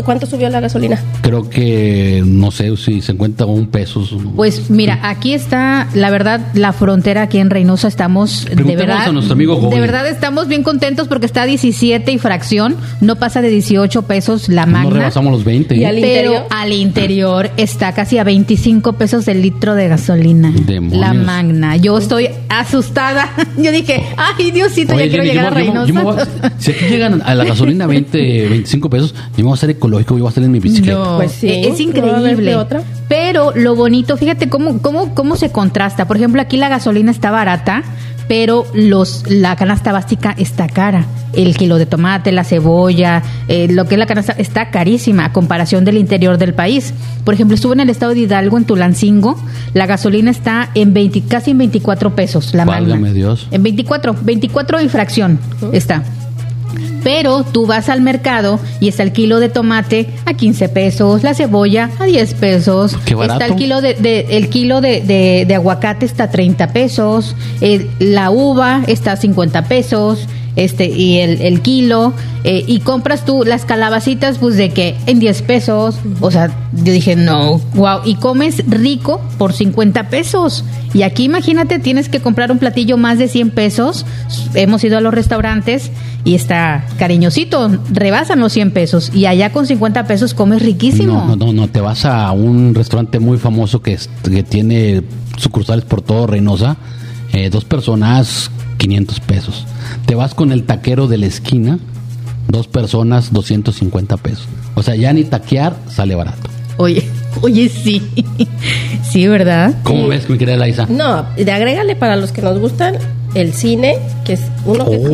¿Cuánto 0.04 0.26
subió 0.26 0.48
la 0.48 0.60
gasolina? 0.60 0.98
Creo 1.22 1.48
que, 1.48 2.22
no 2.24 2.50
sé 2.50 2.74
si 2.76 3.00
51 3.00 3.68
pesos. 3.70 4.14
Pues 4.36 4.70
mira, 4.70 4.98
aquí 5.02 5.34
está, 5.34 5.88
la 5.94 6.10
verdad, 6.10 6.40
la 6.54 6.72
frontera 6.72 7.22
aquí 7.22 7.38
en 7.38 7.50
Reynosa 7.50 7.88
estamos 7.88 8.46
de 8.46 8.76
verdad. 8.76 9.08
a 9.08 9.12
nuestro 9.12 9.34
amigo 9.34 9.56
Goy. 9.56 9.74
de 9.74 9.80
verdad 9.80 10.08
estamos 10.08 10.48
bien 10.48 10.62
contentos 10.62 11.08
porque 11.08 11.26
está 11.26 11.42
a 11.42 11.46
17 11.46 12.10
y 12.12 12.18
fracción, 12.18 12.76
no 13.00 13.16
pasa 13.16 13.42
de 13.42 13.50
18 13.50 14.02
pesos 14.02 14.48
la 14.48 14.66
no 14.66 14.72
magna. 14.72 14.90
rebasamos 14.90 15.32
los 15.32 15.44
20. 15.44 15.76
Y 15.76 15.82
¿eh? 15.84 15.86
al 15.86 15.94
pero 15.96 16.06
interior? 16.32 16.46
al 16.50 16.72
interior 16.72 17.50
está 17.56 17.92
casi 17.92 18.18
a 18.18 18.24
25 18.24 18.94
pesos 18.94 19.28
el 19.28 19.42
litro 19.42 19.74
de 19.74 19.88
gasolina. 19.88 20.52
Demonios. 20.66 21.00
La 21.00 21.12
magna. 21.14 21.76
Yo 21.76 21.98
estoy 21.98 22.28
asustada. 22.48 23.30
Yo 23.58 23.70
dije, 23.72 24.02
ay 24.16 24.50
Diosito, 24.50 24.94
Oye, 24.94 25.04
ya 25.06 25.10
quiero 25.10 25.24
Jenny, 25.24 25.36
llegar 25.36 25.56
a 25.56 25.60
yo 25.60 25.86
yo 25.86 25.92
Reynosa. 26.12 26.28
si 26.58 26.70
aquí 26.72 26.84
llegan 26.86 27.22
a 27.24 27.34
la 27.34 27.44
gasolina 27.44 27.86
20, 27.86 28.48
25 28.48 28.90
pesos, 28.90 29.14
yo 29.14 29.38
me 29.38 29.42
voy 29.44 29.52
a 29.52 29.54
hacer 29.54 29.71
ecológico, 29.72 30.14
yo 30.16 30.24
voy 30.24 30.28
a 30.28 30.30
estar 30.30 30.44
en 30.44 30.50
mi 30.50 30.60
bicicleta. 30.60 30.98
No, 30.98 31.16
Pues 31.16 31.32
sí, 31.32 31.48
es 31.50 31.66
a 31.66 31.68
haber 31.68 31.80
increíble. 31.80 32.56
otra. 32.56 32.82
Pero 33.08 33.52
lo 33.54 33.74
bonito, 33.74 34.16
fíjate 34.16 34.48
cómo, 34.48 34.80
cómo, 34.80 35.14
cómo 35.14 35.36
se 35.36 35.50
contrasta. 35.50 36.06
Por 36.06 36.16
ejemplo, 36.16 36.40
aquí 36.40 36.56
la 36.56 36.68
gasolina 36.68 37.10
está 37.10 37.30
barata, 37.30 37.82
pero 38.28 38.64
los, 38.74 39.24
la 39.28 39.56
canasta 39.56 39.92
básica 39.92 40.34
está 40.38 40.66
cara. 40.66 41.04
El 41.34 41.56
kilo 41.56 41.76
de 41.78 41.86
tomate, 41.86 42.30
la 42.32 42.44
cebolla, 42.44 43.22
eh, 43.48 43.68
lo 43.70 43.86
que 43.86 43.94
es 43.94 43.98
la 43.98 44.06
canasta 44.06 44.32
está 44.32 44.70
carísima 44.70 45.26
a 45.26 45.32
comparación 45.32 45.84
del 45.84 45.96
interior 45.96 46.38
del 46.38 46.54
país. 46.54 46.94
Por 47.24 47.34
ejemplo, 47.34 47.54
estuve 47.54 47.74
en 47.74 47.80
el 47.80 47.90
estado 47.90 48.14
de 48.14 48.20
Hidalgo, 48.20 48.58
en 48.58 48.64
Tulancingo, 48.64 49.36
la 49.74 49.86
gasolina 49.86 50.30
está 50.30 50.70
en 50.74 50.92
20, 50.94 51.22
casi 51.22 51.50
en 51.52 51.58
24 51.58 52.14
pesos, 52.14 52.54
la 52.54 52.64
magna. 52.64 52.88
Válgame 52.94 53.12
Dios. 53.12 53.48
En 53.50 53.62
24, 53.62 54.14
24 54.22 54.80
y 54.82 54.88
fracción 54.88 55.38
está. 55.72 56.02
Pero 57.02 57.44
tú 57.44 57.66
vas 57.66 57.88
al 57.88 58.00
mercado 58.00 58.58
y 58.80 58.88
está 58.88 59.02
el 59.02 59.12
kilo 59.12 59.40
de 59.40 59.48
tomate 59.48 60.08
a 60.24 60.34
15 60.34 60.68
pesos, 60.68 61.22
la 61.22 61.34
cebolla 61.34 61.90
a 61.98 62.04
10 62.04 62.34
pesos, 62.34 62.96
Qué 63.04 63.14
barato. 63.14 63.40
está 63.40 63.52
el 63.52 63.58
kilo 63.58 63.80
de, 63.80 63.94
de- 63.94 64.26
el 64.30 64.48
kilo 64.48 64.80
de, 64.80 65.00
de- 65.00 65.44
de 65.46 65.54
aguacate 65.54 66.06
está 66.06 66.24
a 66.24 66.30
30 66.30 66.72
pesos, 66.72 67.34
eh, 67.60 67.88
la 67.98 68.30
uva 68.30 68.82
está 68.86 69.12
a 69.12 69.16
50 69.16 69.64
pesos, 69.64 70.26
este 70.56 70.86
y 70.86 71.18
el, 71.18 71.40
el 71.40 71.60
kilo 71.62 72.12
eh, 72.44 72.64
y 72.66 72.80
compras 72.80 73.24
tú 73.24 73.44
las 73.44 73.64
calabacitas 73.64 74.38
pues 74.38 74.56
de 74.56 74.70
que 74.70 74.96
en 75.06 75.20
10 75.20 75.42
pesos, 75.42 75.96
o 76.20 76.30
sea, 76.30 76.50
yo 76.72 76.92
dije, 76.92 77.14
"No, 77.14 77.58
wow, 77.74 78.00
y 78.04 78.16
comes 78.16 78.64
rico 78.68 79.20
por 79.38 79.52
50 79.52 80.08
pesos." 80.08 80.64
Y 80.92 81.02
aquí 81.02 81.24
imagínate, 81.24 81.78
tienes 81.78 82.08
que 82.08 82.20
comprar 82.20 82.50
un 82.50 82.58
platillo 82.58 82.96
más 82.96 83.18
de 83.18 83.28
100 83.28 83.50
pesos. 83.50 84.04
Hemos 84.54 84.82
ido 84.84 84.98
a 84.98 85.00
los 85.00 85.14
restaurantes 85.14 85.90
y 86.24 86.34
está 86.34 86.84
cariñosito, 86.98 87.70
rebasan 87.90 88.40
los 88.40 88.52
100 88.52 88.72
pesos 88.72 89.10
y 89.14 89.26
allá 89.26 89.52
con 89.52 89.66
50 89.66 90.06
pesos 90.06 90.34
comes 90.34 90.62
riquísimo. 90.62 91.24
No, 91.26 91.36
no, 91.36 91.46
no, 91.46 91.52
no, 91.52 91.68
te 91.68 91.80
vas 91.80 92.04
a 92.04 92.30
un 92.32 92.74
restaurante 92.74 93.20
muy 93.20 93.38
famoso 93.38 93.80
que, 93.80 93.98
tiene 94.48 95.02
sucursales 95.36 95.84
por 95.84 96.02
todo 96.02 96.26
Reynosa, 96.26 96.76
eh, 97.32 97.50
dos 97.50 97.64
personas, 97.64 98.50
500 98.82 99.20
pesos. 99.20 99.64
Te 100.06 100.16
vas 100.16 100.34
con 100.34 100.50
el 100.50 100.64
taquero 100.64 101.06
de 101.06 101.16
la 101.16 101.26
esquina, 101.26 101.78
dos 102.48 102.66
personas, 102.66 103.32
250 103.32 104.16
pesos. 104.16 104.48
O 104.74 104.82
sea, 104.82 104.96
ya 104.96 105.12
ni 105.12 105.22
taquear 105.22 105.76
sale 105.88 106.16
barato. 106.16 106.50
Oye, 106.78 107.08
oye, 107.42 107.68
sí. 107.68 108.02
sí, 109.08 109.28
¿verdad? 109.28 109.74
¿Cómo 109.84 110.08
ves, 110.08 110.28
mi 110.28 110.36
querida 110.36 110.56
Laisa? 110.56 110.86
No, 110.88 111.24
de 111.36 111.52
agrégale 111.52 111.94
para 111.94 112.16
los 112.16 112.32
que 112.32 112.42
nos 112.42 112.58
gustan 112.58 112.96
el 113.34 113.52
cine, 113.54 113.98
que 114.24 114.32
es 114.32 114.40
uno 114.66 114.84
que 114.84 114.96
es 114.96 115.08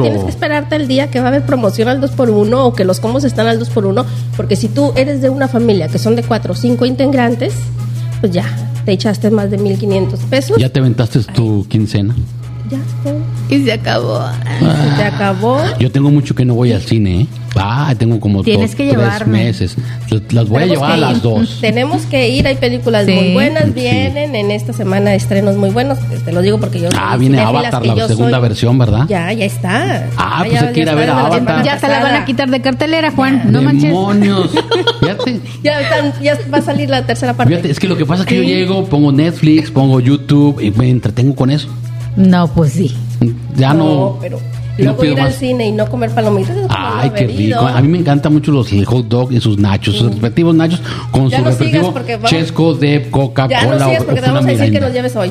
tienes 0.00 0.24
que 0.24 0.30
esperarte 0.30 0.76
el 0.76 0.88
día 0.88 1.10
que 1.10 1.20
va 1.20 1.26
a 1.26 1.28
haber 1.28 1.44
promoción 1.44 1.88
al 1.88 2.00
2x1 2.00 2.54
o 2.54 2.72
que 2.72 2.84
los 2.84 3.00
combos 3.00 3.24
están 3.24 3.46
al 3.46 3.60
2x1, 3.60 4.04
porque 4.34 4.56
si 4.56 4.68
tú 4.68 4.92
eres 4.96 5.20
de 5.20 5.28
una 5.28 5.46
familia 5.46 5.88
que 5.88 5.98
son 5.98 6.16
de 6.16 6.22
4 6.22 6.52
o 6.52 6.56
5 6.56 6.86
integrantes, 6.86 7.52
pues 8.20 8.32
ya, 8.32 8.46
te 8.86 8.92
echaste 8.92 9.30
más 9.30 9.50
de 9.50 9.58
1.500 9.58 10.18
pesos. 10.30 10.56
Ya 10.58 10.70
te 10.70 10.80
aventaste 10.80 11.20
tu 11.34 11.66
quincena. 11.68 12.16
Ya, 12.70 12.78
todo. 13.02 13.18
Y 13.48 13.64
se 13.64 13.72
acabó. 13.72 14.20
Se 14.60 14.96
te 14.96 15.02
acabó. 15.04 15.58
Yo 15.80 15.90
tengo 15.90 16.10
mucho 16.10 16.34
que 16.36 16.44
no 16.44 16.54
voy 16.54 16.72
al 16.72 16.82
cine, 16.82 17.22
¿eh? 17.22 17.26
Ah, 17.56 17.92
tengo 17.98 18.20
como 18.20 18.44
Tienes 18.44 18.70
dos, 18.70 18.76
que 18.76 18.92
tres 18.96 19.26
meses. 19.26 19.76
Las- 20.30 20.48
voy 20.48 20.62
a 20.62 20.66
llevar 20.66 20.92
a 20.92 20.96
las 20.96 21.20
dos. 21.20 21.58
Tenemos 21.60 22.02
que 22.02 22.28
ir, 22.28 22.46
hay 22.46 22.54
películas 22.54 23.06
Sí. 23.06 23.12
muy 23.12 23.32
buenas, 23.32 23.64
Sí. 23.64 23.70
vienen 23.72 24.36
en 24.36 24.52
esta 24.52 24.72
semana 24.72 25.14
estrenos 25.16 25.56
muy 25.56 25.70
buenos, 25.70 25.98
te 26.24 26.32
lo 26.32 26.42
digo 26.42 26.58
porque 26.60 26.78
yo 26.80 26.88
Ah, 26.96 27.16
viene 27.16 27.40
Avatar, 27.40 27.84
la 27.84 28.06
segunda 28.06 28.38
soy. 28.38 28.42
versión, 28.48 28.78
¿verdad? 28.78 29.06
Ya, 29.08 29.32
ya 29.32 29.44
está. 29.46 30.06
Ah, 30.16 30.42
pues 30.46 30.52
ya- 30.52 30.68
hay 30.68 30.72
que 30.72 30.80
ir 30.80 30.86
ya 30.86 30.92
a 30.92 30.94
ver 30.94 31.10
a 31.10 31.26
Avatar. 31.26 31.64
Ya 31.64 31.78
se 31.78 31.88
la 31.88 32.00
van 32.04 32.14
a 32.14 32.24
quitar 32.24 32.48
de 32.50 32.60
cartelera, 32.60 33.10
Juan. 33.10 33.42
No 33.50 33.62
manches. 33.62 33.82
Demonios. 33.90 34.50
Fíjate. 35.00 35.40
Ya, 35.64 35.80
están- 35.80 36.12
ya 36.22 36.38
va 36.54 36.58
a 36.58 36.62
salir 36.62 36.88
la 36.88 37.04
tercera 37.04 37.34
parte. 37.34 37.52
Fíjate, 37.52 37.70
es 37.72 37.80
que 37.80 37.88
lo 37.88 37.96
que 37.96 38.06
pasa 38.06 38.22
es 38.22 38.28
que 38.28 38.36
yo 38.36 38.42
llego, 38.44 38.84
pongo 38.84 39.10
Netflix, 39.10 39.72
pongo 39.72 39.98
YouTube 39.98 40.60
y 40.62 40.70
me 40.70 40.88
entretengo 40.88 41.34
con 41.34 41.50
eso. 41.50 41.68
No, 42.16 42.48
pues 42.48 42.72
sí. 42.72 42.94
Ya 43.56 43.74
no. 43.74 44.18
pero 44.20 44.38
no 44.38 44.84
luego 44.84 45.00
pido 45.00 45.12
ir 45.12 45.20
al 45.20 45.26
más. 45.28 45.34
cine 45.36 45.68
y 45.68 45.72
no 45.72 45.86
comer 45.88 46.10
palomitas. 46.10 46.56
no 46.56 46.66
Ay, 46.70 47.10
qué 47.10 47.26
rico. 47.26 47.60
A 47.60 47.80
mí 47.80 47.88
me 47.88 47.98
encantan 47.98 48.32
mucho 48.32 48.50
los 48.52 48.68
hot 48.86 49.06
dog 49.08 49.32
y 49.32 49.40
sus 49.40 49.58
nachos, 49.58 49.96
sus 49.96 50.10
respectivos 50.12 50.54
nachos 50.54 50.80
con 51.10 51.28
Ya 51.28 51.38
su 51.38 51.44
no 51.44 51.50
sigas 51.50 51.58
respectivo 51.58 51.92
porque 51.92 52.16
vamos- 52.16 52.30
chesco 52.30 52.74
de 52.74 53.02
Ya 53.04 53.10
Coca-Cola 53.10 53.78
no 53.78 53.84
sigas 53.86 54.04
porque 54.04 54.20
o 54.20 54.22
te 54.24 54.30
vamos 54.30 54.44
a 54.44 54.48
decir 54.48 54.72
que 54.72 54.80
nos 54.80 54.92
lleves 54.92 55.16
hoy. 55.16 55.30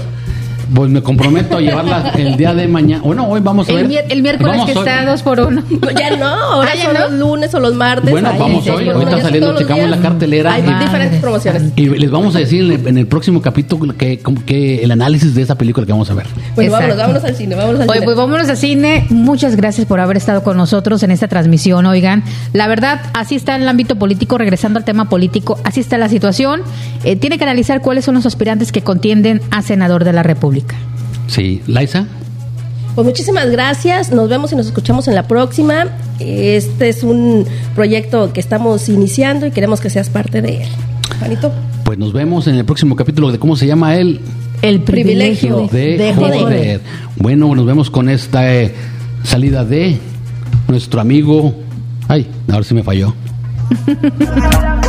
Pues 0.73 0.89
me 0.89 1.01
comprometo 1.01 1.57
a 1.57 1.61
llevarla 1.61 2.11
el 2.17 2.37
día 2.37 2.53
de 2.53 2.67
mañana. 2.67 3.01
Bueno, 3.03 3.27
hoy 3.27 3.39
vamos 3.41 3.67
a 3.69 3.73
ver. 3.73 3.89
El, 4.09 4.21
miércoles 4.21 4.51
Vamos 4.57 4.65
que 4.71 4.77
hoy. 4.77 4.87
está 4.87 5.05
dos 5.05 5.23
por 5.23 5.39
uno. 5.39 5.63
Ya 5.99 6.15
no, 6.15 6.27
ahora 6.27 6.69
Ah, 6.73 6.75
ya 6.77 6.83
son 6.85 6.93
no. 6.93 6.99
los 7.01 7.11
lunes 7.13 7.53
o 7.55 7.59
los 7.59 7.73
martes. 7.75 8.11
Bueno, 8.11 8.29
Ay, 8.31 8.39
vamos 8.39 8.67
en 8.67 8.73
hoy. 8.73 8.89
Ahorita 8.89 9.21
saliendo 9.21 9.57
checamos 9.57 9.85
días 9.85 9.89
la 9.89 9.97
cartelera 10.01 10.53
Hay 10.53 10.61
y- 10.61 10.73
diferentes 10.85 11.19
promociones. 11.19 11.63
Y 11.75 11.87
les 11.89 12.11
vamos 12.11 12.35
a 12.35 12.39
decir 12.39 12.63
en 12.63 12.71
el, 12.71 12.87
en 12.87 12.97
el 12.97 13.07
próximo 13.07 13.41
capítulo 13.41 13.95
que, 13.97 14.19
como 14.19 14.43
que 14.45 14.83
el 14.83 14.91
análisis 14.91 15.33
de 15.35 15.41
esa 15.41 15.55
película 15.55 15.85
que 15.85 15.91
vamos 15.91 16.09
a 16.11 16.13
ver. 16.13 16.27
Bueno, 16.55 16.71
vámonos, 16.71 16.93
Exacto. 16.95 16.97
vámonos 16.97 17.23
al 17.23 17.35
cine, 17.35 17.55
vámonos 17.55 17.81
al 17.81 17.89
Oye, 17.89 17.99
cine. 17.99 18.05
pues 18.05 18.17
vámonos 18.17 18.49
al 18.49 18.57
cine. 18.57 19.07
Muchas 19.09 19.55
gracias 19.55 19.87
por 19.87 19.99
haber 19.99 20.17
estado 20.17 20.43
con 20.43 20.55
nosotros 20.57 21.01
en 21.03 21.11
esta 21.11 21.27
transmisión. 21.27 21.85
Oigan, 21.85 22.23
la 22.53 22.67
verdad, 22.67 23.01
así 23.13 23.35
está 23.35 23.55
el 23.55 23.67
ámbito 23.67 23.95
político, 23.97 24.37
regresando 24.37 24.77
al 24.79 24.85
tema 24.85 25.09
político, 25.09 25.57
así 25.63 25.79
está 25.79 25.97
la 25.97 26.09
situación. 26.09 26.61
Eh, 27.03 27.15
tiene 27.15 27.37
que 27.37 27.43
analizar 27.43 27.81
cuáles 27.81 28.05
son 28.05 28.15
los 28.15 28.25
aspirantes 28.25 28.71
que 28.71 28.81
contienden 28.81 29.41
a 29.51 29.61
senador 29.61 30.03
de 30.03 30.13
la 30.13 30.23
República. 30.23 30.58
Sí, 31.27 31.61
Laisa. 31.67 32.07
Pues 32.95 33.05
muchísimas 33.05 33.49
gracias, 33.49 34.11
nos 34.11 34.29
vemos 34.29 34.51
y 34.51 34.55
nos 34.55 34.65
escuchamos 34.65 35.07
en 35.07 35.15
la 35.15 35.27
próxima. 35.27 35.87
Este 36.19 36.89
es 36.89 37.03
un 37.03 37.45
proyecto 37.75 38.33
que 38.33 38.39
estamos 38.39 38.89
iniciando 38.89 39.45
y 39.45 39.51
queremos 39.51 39.79
que 39.79 39.89
seas 39.89 40.09
parte 40.09 40.41
de 40.41 40.63
él. 40.63 40.69
Juanito. 41.19 41.51
Pues 41.85 41.97
nos 41.97 42.13
vemos 42.13 42.47
en 42.47 42.55
el 42.55 42.65
próximo 42.65 42.95
capítulo 42.95 43.31
de 43.31 43.39
cómo 43.39 43.55
se 43.55 43.67
llama 43.67 43.95
él. 43.95 44.19
El 44.61 44.81
Privilegio 44.81 45.69
de, 45.71 45.97
de 45.97 46.13
joder. 46.13 46.39
joder. 46.39 46.81
Bueno, 47.15 47.55
nos 47.55 47.65
vemos 47.65 47.89
con 47.89 48.09
esta 48.09 48.53
eh, 48.53 48.73
salida 49.23 49.63
de 49.63 49.97
nuestro 50.67 50.99
amigo. 50.99 51.55
Ay, 52.07 52.27
ahora 52.51 52.63
sí 52.63 52.73
me 52.73 52.83
falló. 52.83 53.13